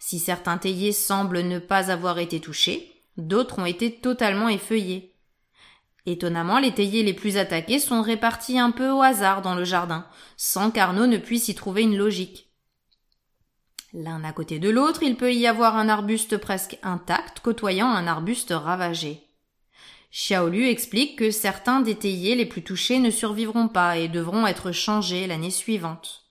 Si 0.00 0.18
certains 0.18 0.58
théiers 0.58 0.92
semblent 0.92 1.42
ne 1.42 1.60
pas 1.60 1.90
avoir 1.90 2.18
été 2.18 2.40
touchés, 2.40 2.92
d'autres 3.16 3.60
ont 3.60 3.66
été 3.66 4.00
totalement 4.00 4.48
effeuillés. 4.48 5.14
Étonnamment, 6.06 6.58
les 6.58 6.74
théiers 6.74 7.04
les 7.04 7.14
plus 7.14 7.36
attaqués 7.36 7.78
sont 7.78 8.02
répartis 8.02 8.58
un 8.58 8.72
peu 8.72 8.90
au 8.90 9.00
hasard 9.00 9.42
dans 9.42 9.54
le 9.54 9.64
jardin, 9.64 10.06
sans 10.36 10.70
qu'Arnaud 10.70 11.06
ne 11.06 11.18
puisse 11.18 11.48
y 11.48 11.54
trouver 11.54 11.82
une 11.82 11.96
logique. 11.96 12.50
L'un 13.92 14.24
à 14.24 14.32
côté 14.32 14.58
de 14.58 14.68
l'autre, 14.68 15.04
il 15.04 15.16
peut 15.16 15.32
y 15.32 15.46
avoir 15.46 15.76
un 15.76 15.88
arbuste 15.88 16.36
presque 16.36 16.78
intact 16.82 17.38
côtoyant 17.40 17.88
un 17.88 18.08
arbuste 18.08 18.52
ravagé. 18.52 19.22
Xiaolu 20.10 20.66
explique 20.68 21.16
que 21.16 21.30
certains 21.30 21.80
des 21.80 21.94
théiers 21.94 22.34
les 22.34 22.46
plus 22.46 22.62
touchés 22.62 22.98
ne 22.98 23.10
survivront 23.10 23.68
pas 23.68 23.96
et 23.96 24.08
devront 24.08 24.46
être 24.48 24.72
changés 24.72 25.28
l'année 25.28 25.50
suivante 25.50 26.23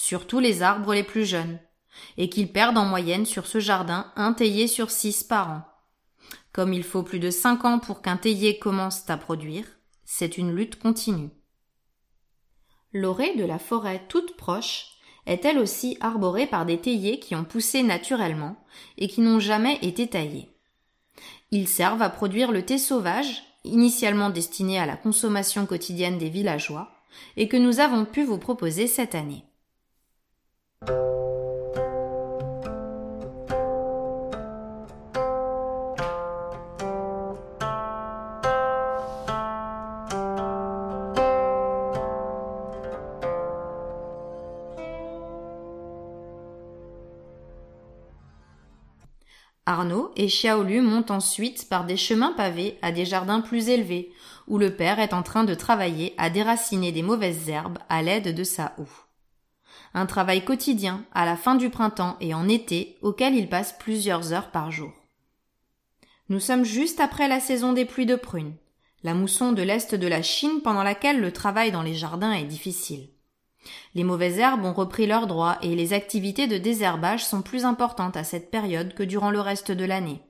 surtout 0.00 0.38
les 0.38 0.62
arbres 0.62 0.94
les 0.94 1.02
plus 1.02 1.26
jeunes, 1.26 1.58
et 2.16 2.30
qu'ils 2.30 2.52
perdent 2.52 2.78
en 2.78 2.84
moyenne 2.84 3.26
sur 3.26 3.48
ce 3.48 3.58
jardin 3.58 4.12
un 4.14 4.32
théier 4.32 4.68
sur 4.68 4.90
six 4.90 5.24
par 5.24 5.50
an. 5.50 5.62
Comme 6.52 6.72
il 6.72 6.84
faut 6.84 7.02
plus 7.02 7.18
de 7.18 7.30
cinq 7.30 7.64
ans 7.64 7.80
pour 7.80 8.00
qu'un 8.00 8.16
théier 8.16 8.60
commence 8.60 9.10
à 9.10 9.16
produire, 9.16 9.66
c'est 10.04 10.38
une 10.38 10.54
lutte 10.54 10.80
continue. 10.80 11.30
L'orée 12.92 13.34
de 13.34 13.44
la 13.44 13.58
forêt 13.58 14.06
toute 14.08 14.36
proche 14.36 14.86
est 15.26 15.44
elle 15.44 15.58
aussi 15.58 15.98
arborée 16.00 16.46
par 16.46 16.64
des 16.64 16.78
théiers 16.78 17.18
qui 17.18 17.34
ont 17.34 17.44
poussé 17.44 17.82
naturellement 17.82 18.56
et 18.98 19.08
qui 19.08 19.20
n'ont 19.20 19.40
jamais 19.40 19.78
été 19.82 20.06
taillés. 20.06 20.48
Ils 21.50 21.68
servent 21.68 22.02
à 22.02 22.08
produire 22.08 22.52
le 22.52 22.64
thé 22.64 22.78
sauvage, 22.78 23.42
initialement 23.64 24.30
destiné 24.30 24.78
à 24.78 24.86
la 24.86 24.96
consommation 24.96 25.66
quotidienne 25.66 26.18
des 26.18 26.30
villageois, 26.30 26.88
et 27.36 27.48
que 27.48 27.56
nous 27.56 27.80
avons 27.80 28.04
pu 28.04 28.22
vous 28.22 28.38
proposer 28.38 28.86
cette 28.86 29.16
année. 29.16 29.44
Arnaud 49.68 50.12
et 50.16 50.28
Xiaolu 50.28 50.80
montent 50.80 51.10
ensuite 51.10 51.68
par 51.68 51.84
des 51.84 51.98
chemins 51.98 52.32
pavés 52.32 52.78
à 52.80 52.90
des 52.90 53.04
jardins 53.04 53.42
plus 53.42 53.68
élevés, 53.68 54.10
où 54.46 54.56
le 54.56 54.74
père 54.74 54.98
est 54.98 55.12
en 55.12 55.22
train 55.22 55.44
de 55.44 55.52
travailler 55.52 56.14
à 56.16 56.30
déraciner 56.30 56.90
des 56.90 57.02
mauvaises 57.02 57.50
herbes 57.50 57.76
à 57.90 58.02
l'aide 58.02 58.34
de 58.34 58.44
sa 58.44 58.72
houe 58.78 59.07
un 59.98 60.06
travail 60.06 60.44
quotidien 60.44 61.04
à 61.12 61.24
la 61.24 61.36
fin 61.36 61.54
du 61.54 61.70
printemps 61.70 62.16
et 62.20 62.34
en 62.34 62.48
été 62.48 62.96
auquel 63.02 63.34
il 63.34 63.48
passe 63.48 63.74
plusieurs 63.78 64.32
heures 64.32 64.50
par 64.50 64.70
jour. 64.70 64.92
Nous 66.28 66.40
sommes 66.40 66.64
juste 66.64 67.00
après 67.00 67.28
la 67.28 67.40
saison 67.40 67.72
des 67.72 67.84
pluies 67.84 68.06
de 68.06 68.16
prunes, 68.16 68.54
la 69.02 69.14
mousson 69.14 69.52
de 69.52 69.62
l'Est 69.62 69.94
de 69.94 70.06
la 70.06 70.22
Chine 70.22 70.60
pendant 70.62 70.82
laquelle 70.82 71.20
le 71.20 71.32
travail 71.32 71.72
dans 71.72 71.82
les 71.82 71.94
jardins 71.94 72.32
est 72.32 72.44
difficile. 72.44 73.08
Les 73.94 74.04
mauvaises 74.04 74.38
herbes 74.38 74.64
ont 74.64 74.72
repris 74.72 75.06
leurs 75.06 75.26
droits 75.26 75.58
et 75.62 75.74
les 75.74 75.92
activités 75.92 76.46
de 76.46 76.58
désherbage 76.58 77.24
sont 77.24 77.42
plus 77.42 77.64
importantes 77.64 78.16
à 78.16 78.24
cette 78.24 78.50
période 78.50 78.94
que 78.94 79.02
durant 79.02 79.30
le 79.30 79.40
reste 79.40 79.72
de 79.72 79.84
l'année. 79.84 80.20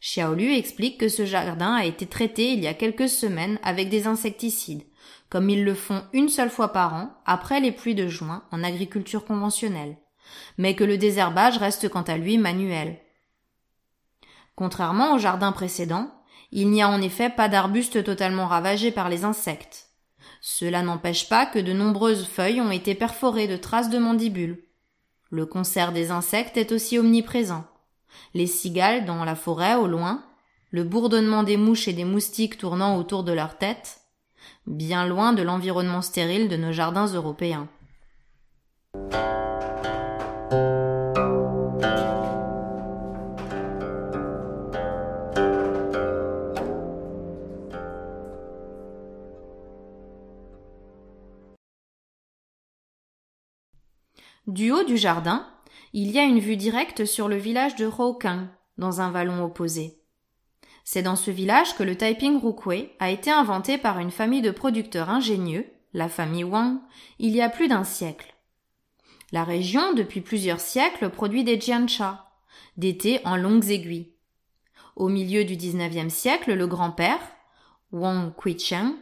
Xiaolu 0.00 0.54
explique 0.54 0.98
que 0.98 1.08
ce 1.08 1.24
jardin 1.24 1.74
a 1.74 1.84
été 1.84 2.06
traité 2.06 2.52
il 2.52 2.60
y 2.60 2.66
a 2.66 2.74
quelques 2.74 3.08
semaines 3.08 3.58
avec 3.62 3.88
des 3.88 4.06
insecticides, 4.06 4.82
comme 5.28 5.50
ils 5.50 5.64
le 5.64 5.74
font 5.74 6.04
une 6.12 6.28
seule 6.28 6.50
fois 6.50 6.72
par 6.72 6.94
an, 6.94 7.14
après 7.24 7.60
les 7.60 7.72
pluies 7.72 7.94
de 7.94 8.08
juin, 8.08 8.44
en 8.50 8.62
agriculture 8.62 9.24
conventionnelle, 9.24 9.96
mais 10.58 10.74
que 10.74 10.84
le 10.84 10.98
désherbage 10.98 11.58
reste 11.58 11.88
quant 11.88 12.02
à 12.02 12.16
lui 12.16 12.38
manuel. 12.38 12.98
Contrairement 14.54 15.14
au 15.14 15.18
jardin 15.18 15.52
précédent, 15.52 16.12
il 16.50 16.68
n'y 16.68 16.82
a 16.82 16.88
en 16.88 17.00
effet 17.00 17.30
pas 17.30 17.48
d'arbustes 17.48 18.04
totalement 18.04 18.46
ravagés 18.46 18.90
par 18.90 19.08
les 19.08 19.24
insectes. 19.24 19.88
Cela 20.42 20.82
n'empêche 20.82 21.28
pas 21.28 21.46
que 21.46 21.58
de 21.58 21.72
nombreuses 21.72 22.26
feuilles 22.26 22.60
ont 22.60 22.70
été 22.70 22.94
perforées 22.94 23.48
de 23.48 23.56
traces 23.56 23.90
de 23.90 23.98
mandibules. 23.98 24.64
Le 25.30 25.46
concert 25.46 25.92
des 25.92 26.10
insectes 26.10 26.58
est 26.58 26.72
aussi 26.72 26.98
omniprésent. 26.98 27.64
Les 28.34 28.46
cigales 28.46 29.06
dans 29.06 29.24
la 29.24 29.34
forêt 29.34 29.76
au 29.76 29.86
loin, 29.86 30.22
le 30.70 30.84
bourdonnement 30.84 31.42
des 31.42 31.56
mouches 31.56 31.88
et 31.88 31.94
des 31.94 32.04
moustiques 32.04 32.58
tournant 32.58 32.98
autour 32.98 33.24
de 33.24 33.32
leur 33.32 33.56
tête, 33.56 34.01
bien 34.66 35.06
loin 35.06 35.32
de 35.32 35.42
l'environnement 35.42 36.02
stérile 36.02 36.48
de 36.48 36.56
nos 36.56 36.72
jardins 36.72 37.06
européens. 37.06 37.68
Du 54.48 54.70
haut 54.72 54.82
du 54.82 54.96
jardin, 54.96 55.46
il 55.92 56.10
y 56.10 56.18
a 56.18 56.24
une 56.24 56.40
vue 56.40 56.56
directe 56.56 57.04
sur 57.04 57.28
le 57.28 57.36
village 57.36 57.76
de 57.76 57.86
Rouquin, 57.86 58.50
dans 58.76 59.00
un 59.00 59.10
vallon 59.10 59.44
opposé. 59.44 60.01
C'est 60.84 61.02
dans 61.02 61.16
ce 61.16 61.30
village 61.30 61.74
que 61.76 61.82
le 61.82 61.96
Taiping 61.96 62.40
Rukui 62.40 62.88
a 62.98 63.10
été 63.10 63.30
inventé 63.30 63.78
par 63.78 63.98
une 63.98 64.10
famille 64.10 64.42
de 64.42 64.50
producteurs 64.50 65.10
ingénieux, 65.10 65.66
la 65.94 66.08
famille 66.08 66.44
Wang, 66.44 66.78
il 67.18 67.34
y 67.36 67.42
a 67.42 67.48
plus 67.48 67.68
d'un 67.68 67.84
siècle. 67.84 68.34
La 69.30 69.44
région, 69.44 69.94
depuis 69.94 70.20
plusieurs 70.20 70.60
siècles, 70.60 71.08
produit 71.08 71.44
des 71.44 71.60
jiancha, 71.60 72.30
des 72.76 72.96
thés 72.96 73.20
en 73.24 73.36
longues 73.36 73.70
aiguilles. 73.70 74.12
Au 74.96 75.08
milieu 75.08 75.44
du 75.44 75.56
XIXe 75.56 76.12
siècle, 76.12 76.52
le 76.52 76.66
grand-père, 76.66 77.20
Wang 77.92 78.34
Kuicheng, 78.34 78.94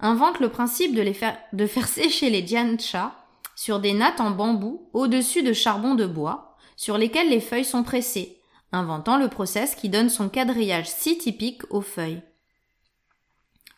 invente 0.00 0.40
le 0.40 0.50
principe 0.50 0.94
de, 0.94 1.12
faire, 1.12 1.38
sécher 1.88 2.28
les 2.28 2.46
jiancha 2.46 3.14
sur 3.54 3.78
des 3.80 3.92
nattes 3.92 4.20
en 4.20 4.30
bambou 4.30 4.88
au-dessus 4.92 5.42
de 5.42 5.52
charbon 5.52 5.94
de 5.94 6.06
bois, 6.06 6.56
sur 6.76 6.98
lesquels 6.98 7.30
les 7.30 7.40
feuilles 7.40 7.64
sont 7.64 7.82
pressées, 7.82 8.41
inventant 8.72 9.18
le 9.18 9.28
process 9.28 9.74
qui 9.74 9.88
donne 9.88 10.08
son 10.08 10.28
quadrillage 10.28 10.88
si 10.88 11.18
typique 11.18 11.62
aux 11.70 11.80
feuilles. 11.80 12.22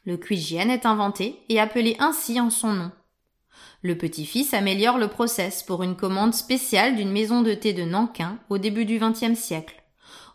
Le 0.05 0.17
cuigienne 0.17 0.71
est 0.71 0.87
inventé 0.87 1.41
et 1.49 1.61
appelé 1.61 1.97
ainsi 1.99 2.41
en 2.41 2.51
son 2.51 2.73
nom. 2.73 2.93
Le 3.83 3.97
petit-fils 3.97 4.55
améliore 4.55 4.99
le 4.99 5.09
process 5.09 5.63
pour 5.63 5.83
une 5.83 5.97
commande 5.97 6.35
spéciale 6.35 6.97
d'une 6.97 7.13
maison 7.13 7.43
de 7.43 7.55
thé 7.55 7.73
de 7.73 7.85
Nankin 7.85 8.39
au 8.49 8.59
début 8.59 8.85
du 8.85 8.99
XXe 8.99 9.39
siècle, 9.39 9.83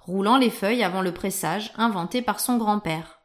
roulant 0.01 0.37
les 0.37 0.49
feuilles 0.49 0.83
avant 0.83 1.01
le 1.01 1.13
pressage 1.13 1.71
inventé 1.77 2.21
par 2.21 2.39
son 2.39 2.57
grand-père. 2.57 3.21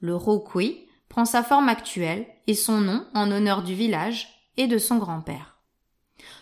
Le 0.00 0.14
rokui 0.14 0.86
prend 1.08 1.24
sa 1.24 1.42
forme 1.42 1.68
actuelle 1.68 2.26
et 2.46 2.54
son 2.54 2.80
nom 2.80 3.06
en 3.14 3.30
honneur 3.30 3.62
du 3.62 3.74
village 3.74 4.28
et 4.56 4.66
de 4.66 4.78
son 4.78 4.96
grand-père. 4.96 5.57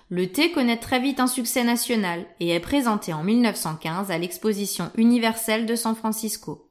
Le 0.08 0.30
thé 0.30 0.52
connaît 0.52 0.76
très 0.76 1.00
vite 1.00 1.18
un 1.18 1.26
succès 1.26 1.64
national 1.64 2.26
et 2.38 2.50
est 2.50 2.60
présenté 2.60 3.12
en 3.12 3.25
1915 3.25 4.10
à 4.10 4.18
l'exposition 4.18 4.92
universelle 4.96 5.66
de 5.66 5.75
San 5.75 5.96
Francisco. 5.96 6.70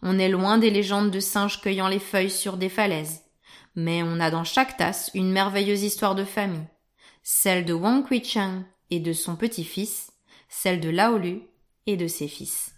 On 0.00 0.18
est 0.18 0.28
loin 0.28 0.58
des 0.58 0.70
légendes 0.70 1.10
de 1.10 1.18
singes 1.18 1.60
cueillant 1.60 1.88
les 1.88 1.98
feuilles 1.98 2.30
sur 2.30 2.56
des 2.56 2.68
falaises, 2.68 3.22
mais 3.74 4.02
on 4.04 4.20
a 4.20 4.30
dans 4.30 4.44
chaque 4.44 4.76
tasse 4.76 5.10
une 5.14 5.32
merveilleuse 5.32 5.82
histoire 5.82 6.14
de 6.14 6.24
famille, 6.24 6.68
celle 7.24 7.64
de 7.64 7.72
Wang 7.72 8.06
Kuicheng 8.06 8.64
et 8.90 9.00
de 9.00 9.12
son 9.12 9.34
petit-fils, 9.34 10.12
celle 10.48 10.80
de 10.80 10.90
Laolu 10.90 11.42
et 11.86 11.96
de 11.96 12.06
ses 12.06 12.28
fils. 12.28 12.74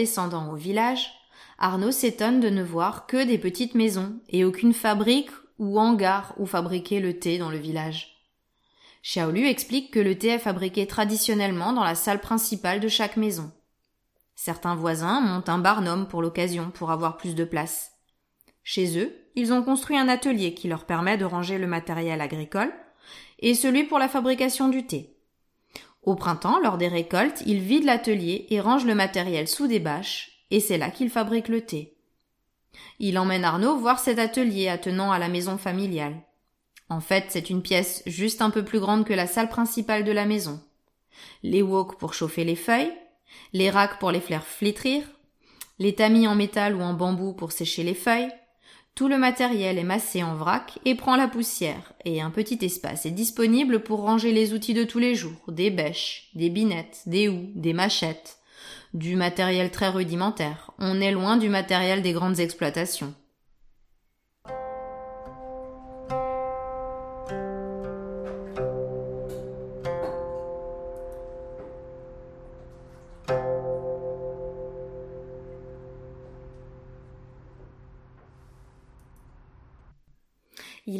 Redescendant 0.00 0.50
au 0.50 0.56
village, 0.56 1.12
Arnaud 1.58 1.90
s'étonne 1.90 2.40
de 2.40 2.48
ne 2.48 2.62
voir 2.62 3.06
que 3.06 3.22
des 3.22 3.36
petites 3.36 3.74
maisons 3.74 4.18
et 4.30 4.46
aucune 4.46 4.72
fabrique 4.72 5.30
ou 5.58 5.78
hangar 5.78 6.32
où 6.38 6.46
fabriquer 6.46 7.00
le 7.00 7.18
thé 7.18 7.36
dans 7.36 7.50
le 7.50 7.58
village. 7.58 8.16
Xiaolu 9.02 9.46
explique 9.46 9.92
que 9.92 10.00
le 10.00 10.16
thé 10.16 10.28
est 10.28 10.38
fabriqué 10.38 10.86
traditionnellement 10.86 11.74
dans 11.74 11.84
la 11.84 11.94
salle 11.94 12.20
principale 12.20 12.80
de 12.80 12.88
chaque 12.88 13.18
maison. 13.18 13.52
Certains 14.36 14.74
voisins 14.74 15.20
montent 15.20 15.50
un 15.50 15.58
barnum 15.58 16.08
pour 16.08 16.22
l'occasion 16.22 16.70
pour 16.70 16.90
avoir 16.90 17.18
plus 17.18 17.34
de 17.34 17.44
place. 17.44 17.92
Chez 18.62 18.98
eux, 18.98 19.14
ils 19.34 19.52
ont 19.52 19.62
construit 19.62 19.98
un 19.98 20.08
atelier 20.08 20.54
qui 20.54 20.66
leur 20.66 20.86
permet 20.86 21.18
de 21.18 21.26
ranger 21.26 21.58
le 21.58 21.66
matériel 21.66 22.22
agricole 22.22 22.72
et 23.38 23.54
celui 23.54 23.84
pour 23.84 23.98
la 23.98 24.08
fabrication 24.08 24.68
du 24.68 24.86
thé. 24.86 25.19
Au 26.02 26.14
printemps, 26.14 26.58
lors 26.60 26.78
des 26.78 26.88
récoltes, 26.88 27.42
ils 27.46 27.60
vident 27.60 27.86
l'atelier 27.86 28.46
et 28.50 28.60
rangent 28.60 28.86
le 28.86 28.94
matériel 28.94 29.46
sous 29.48 29.66
des 29.66 29.80
bâches, 29.80 30.44
et 30.50 30.60
c'est 30.60 30.78
là 30.78 30.90
qu'ils 30.90 31.10
fabriquent 31.10 31.48
le 31.48 31.60
thé. 31.60 31.96
Il 32.98 33.18
emmène 33.18 33.44
Arnaud 33.44 33.76
voir 33.76 33.98
cet 33.98 34.18
atelier 34.18 34.68
attenant 34.68 35.12
à 35.12 35.18
la 35.18 35.28
maison 35.28 35.58
familiale. 35.58 36.16
En 36.88 37.00
fait, 37.00 37.26
c'est 37.28 37.50
une 37.50 37.62
pièce 37.62 38.02
juste 38.06 38.42
un 38.42 38.50
peu 38.50 38.64
plus 38.64 38.80
grande 38.80 39.04
que 39.04 39.12
la 39.12 39.26
salle 39.26 39.48
principale 39.48 40.04
de 40.04 40.12
la 40.12 40.26
maison. 40.26 40.60
Les 41.42 41.62
woks 41.62 41.98
pour 41.98 42.14
chauffer 42.14 42.44
les 42.44 42.56
feuilles, 42.56 42.92
les 43.52 43.70
racks 43.70 43.98
pour 43.98 44.10
les 44.10 44.20
faire 44.20 44.44
flétrir, 44.44 45.04
les 45.78 45.94
tamis 45.94 46.26
en 46.26 46.34
métal 46.34 46.74
ou 46.74 46.80
en 46.80 46.94
bambou 46.94 47.32
pour 47.32 47.52
sécher 47.52 47.82
les 47.82 47.94
feuilles, 47.94 48.30
tout 48.94 49.08
le 49.08 49.18
matériel 49.18 49.78
est 49.78 49.84
massé 49.84 50.22
en 50.22 50.34
vrac 50.34 50.78
et 50.84 50.94
prend 50.94 51.16
la 51.16 51.28
poussière, 51.28 51.92
et 52.04 52.20
un 52.20 52.30
petit 52.30 52.58
espace 52.62 53.06
est 53.06 53.10
disponible 53.10 53.82
pour 53.82 54.00
ranger 54.00 54.32
les 54.32 54.52
outils 54.52 54.74
de 54.74 54.84
tous 54.84 54.98
les 54.98 55.14
jours, 55.14 55.40
des 55.48 55.70
bêches, 55.70 56.28
des 56.34 56.50
binettes, 56.50 57.02
des 57.06 57.28
houes, 57.28 57.50
des 57.54 57.72
machettes, 57.72 58.38
du 58.92 59.16
matériel 59.16 59.70
très 59.70 59.88
rudimentaire. 59.88 60.72
On 60.78 61.00
est 61.00 61.12
loin 61.12 61.36
du 61.36 61.48
matériel 61.48 62.02
des 62.02 62.12
grandes 62.12 62.40
exploitations. 62.40 63.14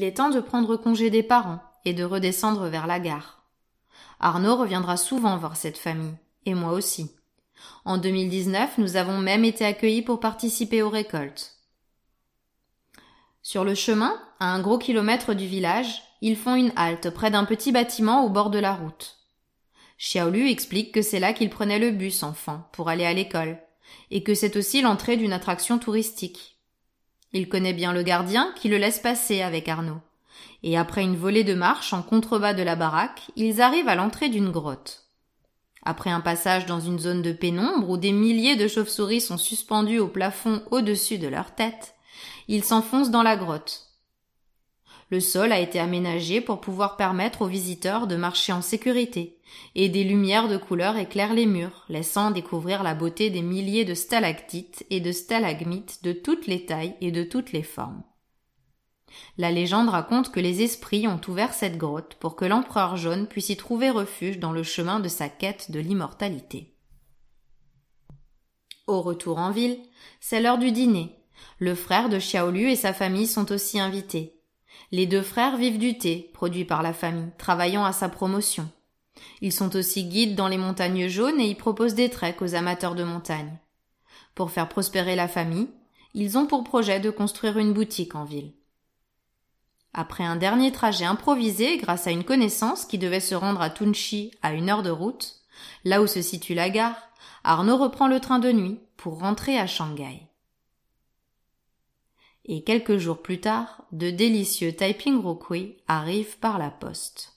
Il 0.00 0.04
est 0.04 0.16
temps 0.16 0.30
de 0.30 0.40
prendre 0.40 0.78
congé 0.78 1.10
des 1.10 1.22
parents 1.22 1.60
et 1.84 1.92
de 1.92 2.04
redescendre 2.04 2.68
vers 2.68 2.86
la 2.86 2.98
gare. 2.98 3.44
Arnaud 4.18 4.56
reviendra 4.56 4.96
souvent 4.96 5.36
voir 5.36 5.58
cette 5.58 5.76
famille, 5.76 6.14
et 6.46 6.54
moi 6.54 6.72
aussi. 6.72 7.14
En 7.84 7.98
2019, 7.98 8.78
nous 8.78 8.96
avons 8.96 9.18
même 9.18 9.44
été 9.44 9.62
accueillis 9.62 10.00
pour 10.00 10.18
participer 10.18 10.80
aux 10.80 10.88
récoltes. 10.88 11.58
Sur 13.42 13.62
le 13.62 13.74
chemin, 13.74 14.18
à 14.38 14.54
un 14.54 14.62
gros 14.62 14.78
kilomètre 14.78 15.34
du 15.34 15.46
village, 15.46 16.02
ils 16.22 16.36
font 16.36 16.54
une 16.54 16.72
halte 16.76 17.10
près 17.10 17.30
d'un 17.30 17.44
petit 17.44 17.70
bâtiment 17.70 18.24
au 18.24 18.30
bord 18.30 18.48
de 18.48 18.58
la 18.58 18.72
route. 18.72 19.18
Xiaolu 19.98 20.48
explique 20.48 20.94
que 20.94 21.02
c'est 21.02 21.20
là 21.20 21.34
qu'il 21.34 21.50
prenait 21.50 21.78
le 21.78 21.90
bus 21.90 22.22
enfant 22.22 22.70
pour 22.72 22.88
aller 22.88 23.04
à 23.04 23.12
l'école, 23.12 23.58
et 24.10 24.22
que 24.22 24.34
c'est 24.34 24.56
aussi 24.56 24.80
l'entrée 24.80 25.18
d'une 25.18 25.34
attraction 25.34 25.78
touristique. 25.78 26.58
Il 27.32 27.48
connaît 27.48 27.72
bien 27.72 27.92
le 27.92 28.02
gardien 28.02 28.52
qui 28.56 28.68
le 28.68 28.78
laisse 28.78 28.98
passer 28.98 29.42
avec 29.42 29.68
Arnaud. 29.68 30.00
Et 30.62 30.76
après 30.76 31.02
une 31.02 31.16
volée 31.16 31.44
de 31.44 31.54
marche 31.54 31.92
en 31.92 32.02
contrebas 32.02 32.54
de 32.54 32.62
la 32.62 32.76
baraque, 32.76 33.22
ils 33.36 33.62
arrivent 33.62 33.88
à 33.88 33.94
l'entrée 33.94 34.28
d'une 34.28 34.50
grotte. 34.50 35.06
Après 35.82 36.10
un 36.10 36.20
passage 36.20 36.66
dans 36.66 36.80
une 36.80 36.98
zone 36.98 37.22
de 37.22 37.32
pénombre 37.32 37.88
où 37.88 37.96
des 37.96 38.12
milliers 38.12 38.56
de 38.56 38.68
chauves-souris 38.68 39.22
sont 39.22 39.38
suspendues 39.38 39.98
au 39.98 40.08
plafond 40.08 40.62
au-dessus 40.70 41.18
de 41.18 41.28
leur 41.28 41.54
tête, 41.54 41.94
ils 42.48 42.64
s'enfoncent 42.64 43.10
dans 43.10 43.22
la 43.22 43.36
grotte. 43.36 43.89
Le 45.10 45.18
sol 45.18 45.50
a 45.50 45.58
été 45.58 45.80
aménagé 45.80 46.40
pour 46.40 46.60
pouvoir 46.60 46.96
permettre 46.96 47.42
aux 47.42 47.48
visiteurs 47.48 48.06
de 48.06 48.14
marcher 48.14 48.52
en 48.52 48.62
sécurité, 48.62 49.40
et 49.74 49.88
des 49.88 50.04
lumières 50.04 50.48
de 50.48 50.56
couleur 50.56 50.96
éclairent 50.96 51.34
les 51.34 51.46
murs, 51.46 51.84
laissant 51.88 52.30
découvrir 52.30 52.84
la 52.84 52.94
beauté 52.94 53.28
des 53.28 53.42
milliers 53.42 53.84
de 53.84 53.94
stalactites 53.94 54.86
et 54.88 55.00
de 55.00 55.10
stalagmites 55.10 56.04
de 56.04 56.12
toutes 56.12 56.46
les 56.46 56.64
tailles 56.64 56.94
et 57.00 57.10
de 57.10 57.24
toutes 57.24 57.50
les 57.50 57.64
formes. 57.64 58.04
La 59.36 59.50
légende 59.50 59.88
raconte 59.88 60.30
que 60.30 60.38
les 60.38 60.62
esprits 60.62 61.08
ont 61.08 61.20
ouvert 61.26 61.54
cette 61.54 61.76
grotte 61.76 62.14
pour 62.20 62.36
que 62.36 62.44
l'empereur 62.44 62.96
jaune 62.96 63.26
puisse 63.26 63.48
y 63.48 63.56
trouver 63.56 63.90
refuge 63.90 64.38
dans 64.38 64.52
le 64.52 64.62
chemin 64.62 65.00
de 65.00 65.08
sa 65.08 65.28
quête 65.28 65.72
de 65.72 65.80
l'immortalité. 65.80 66.76
Au 68.86 69.02
retour 69.02 69.38
en 69.38 69.50
ville, 69.50 69.78
c'est 70.20 70.40
l'heure 70.40 70.58
du 70.58 70.70
dîner. 70.70 71.16
Le 71.58 71.74
frère 71.74 72.08
de 72.08 72.18
Xiaolu 72.18 72.70
et 72.70 72.76
sa 72.76 72.92
famille 72.92 73.26
sont 73.26 73.50
aussi 73.50 73.80
invités. 73.80 74.39
Les 74.92 75.06
deux 75.06 75.22
frères 75.22 75.56
vivent 75.56 75.78
du 75.78 75.98
thé, 75.98 76.30
produit 76.34 76.64
par 76.64 76.82
la 76.82 76.92
famille, 76.92 77.30
travaillant 77.38 77.84
à 77.84 77.92
sa 77.92 78.08
promotion. 78.08 78.68
Ils 79.40 79.52
sont 79.52 79.76
aussi 79.76 80.04
guides 80.04 80.34
dans 80.34 80.48
les 80.48 80.58
montagnes 80.58 81.08
jaunes 81.08 81.40
et 81.40 81.48
y 81.48 81.54
proposent 81.54 81.94
des 81.94 82.10
treks 82.10 82.42
aux 82.42 82.54
amateurs 82.54 82.96
de 82.96 83.04
montagne. 83.04 83.58
Pour 84.34 84.50
faire 84.50 84.68
prospérer 84.68 85.14
la 85.14 85.28
famille, 85.28 85.68
ils 86.14 86.38
ont 86.38 86.46
pour 86.46 86.64
projet 86.64 86.98
de 86.98 87.10
construire 87.10 87.58
une 87.58 87.72
boutique 87.72 88.16
en 88.16 88.24
ville. 88.24 88.52
Après 89.92 90.24
un 90.24 90.36
dernier 90.36 90.72
trajet 90.72 91.04
improvisé 91.04 91.76
grâce 91.76 92.06
à 92.06 92.10
une 92.10 92.24
connaissance 92.24 92.84
qui 92.84 92.98
devait 92.98 93.20
se 93.20 93.34
rendre 93.34 93.60
à 93.60 93.70
Tunchi 93.70 94.32
à 94.42 94.52
une 94.52 94.70
heure 94.70 94.82
de 94.82 94.90
route, 94.90 95.36
là 95.84 96.02
où 96.02 96.06
se 96.06 96.22
situe 96.22 96.54
la 96.54 96.70
gare, 96.70 96.96
Arnaud 97.44 97.76
reprend 97.76 98.08
le 98.08 98.20
train 98.20 98.38
de 98.38 98.50
nuit 98.50 98.80
pour 98.96 99.20
rentrer 99.20 99.58
à 99.58 99.66
Shanghai 99.66 100.29
et 102.52 102.64
quelques 102.64 102.98
jours 102.98 103.22
plus 103.22 103.40
tard, 103.40 103.84
de 103.92 104.10
délicieux 104.10 104.72
Taiping 104.72 105.22
Rokui 105.22 105.76
arrivent 105.86 106.36
par 106.38 106.58
la 106.58 106.68
poste. 106.68 107.36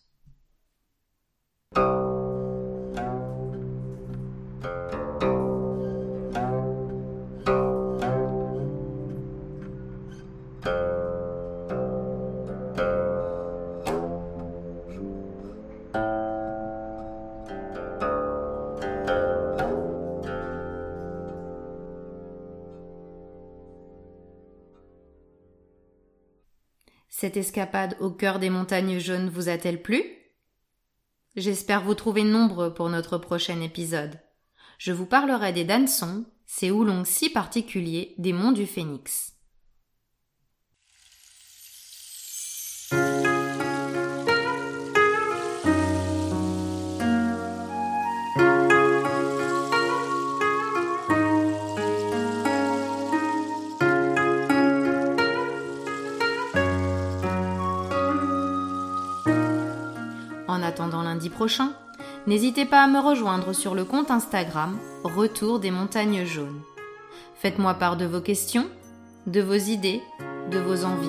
Escapade 27.38 27.98
au 28.00 28.12
cœur 28.12 28.40
des 28.40 28.50
montagnes 28.50 29.00
jaunes 29.00 29.30
vous 29.30 29.50
a-t-elle 29.50 29.82
plu? 29.82 30.04
J'espère 31.36 31.84
vous 31.84 31.96
trouver 31.96 32.24
nombreux 32.24 32.74
pour 32.74 32.90
notre 32.90 33.18
prochain 33.18 33.62
épisode. 33.62 34.20
Je 34.78 34.92
vous 34.92 35.06
parlerai 35.06 35.54
des 35.54 35.64
Dansons, 35.64 36.26
ces 36.46 36.72
houlons 36.72 37.06
si 37.06 37.30
particuliers 37.30 38.14
des 38.18 38.34
monts 38.34 38.52
du 38.52 38.66
Phénix. 38.66 39.33
Attendant 60.74 61.04
lundi 61.04 61.30
prochain, 61.30 61.74
n'hésitez 62.26 62.66
pas 62.66 62.82
à 62.82 62.88
me 62.88 62.98
rejoindre 62.98 63.54
sur 63.54 63.76
le 63.76 63.86
compte 63.86 64.10
Instagram 64.10 64.80
Retour 65.04 65.60
des 65.60 65.70
montagnes 65.70 66.26
jaunes. 66.26 66.62
Faites-moi 67.36 67.76
part 67.76 67.96
de 67.96 68.06
vos 68.06 68.22
questions, 68.22 68.66
de 69.28 69.40
vos 69.40 69.54
idées, 69.54 70.02
de 70.50 70.58
vos 70.58 70.84
envies. 70.84 71.08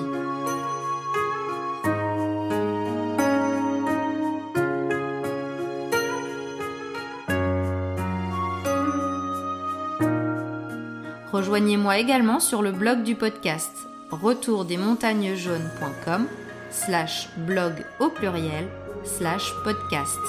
Rejoignez-moi 11.31 11.97
également 11.97 12.39
sur 12.39 12.61
le 12.61 12.71
blog 12.71 13.01
du 13.01 13.15
podcast 13.15 13.71
retourdesmontagnesjaunes.com 14.11 16.27
slash 16.69 17.29
blog 17.47 17.83
au 17.99 18.09
pluriel 18.09 18.67
slash 19.05 19.53
podcast. 19.63 20.19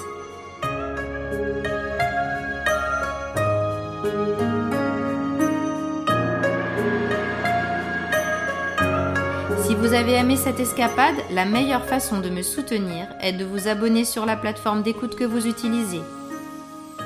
Si 9.65 9.75
vous 9.75 9.95
avez 9.95 10.13
aimé 10.13 10.37
cette 10.37 10.61
escapade, 10.61 11.17
la 11.31 11.45
meilleure 11.45 11.85
façon 11.85 12.21
de 12.21 12.31
me 12.31 12.43
soutenir 12.43 13.07
est 13.21 13.33
de 13.33 13.45
vous 13.45 13.67
abonner 13.69 14.05
sur 14.05 14.25
la 14.27 14.37
plateforme 14.37 14.83
d'écoute 14.83 15.17
que 15.17 15.25
vous 15.25 15.47
utilisez. 15.47 16.03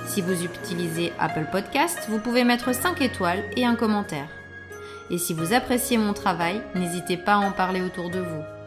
Si 0.06 0.20
vous 0.20 0.44
utilisez 0.44 1.12
Apple 1.18 1.46
Podcast, 1.50 2.06
vous 2.09 2.18
pouvez 2.18 2.44
mettre 2.44 2.74
5 2.74 3.00
étoiles 3.00 3.44
et 3.56 3.64
un 3.64 3.76
commentaire. 3.76 4.28
Et 5.11 5.18
si 5.18 5.35
vous 5.35 5.54
appréciez 5.54 5.98
mon 5.98 6.12
travail, 6.12 6.61
n'hésitez 6.74 7.16
pas 7.16 7.35
à 7.35 7.38
en 7.38 7.52
parler 7.52 7.80
autour 7.80 8.11
de 8.11 8.20
vous. 8.20 8.60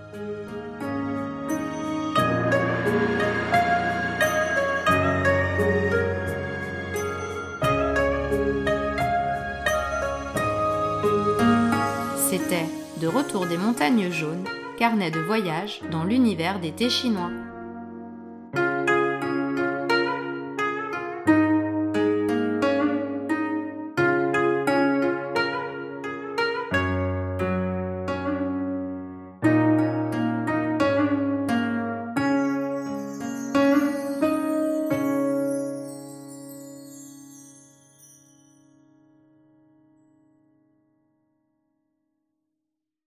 De 13.01 13.07
retour 13.07 13.47
des 13.47 13.57
montagnes 13.57 14.11
jaunes, 14.11 14.45
carnet 14.77 15.11
de 15.11 15.19
voyage 15.19 15.81
dans 15.91 16.03
l'univers 16.03 16.59
des 16.59 16.71
thés 16.71 16.89
chinois. 16.89 17.31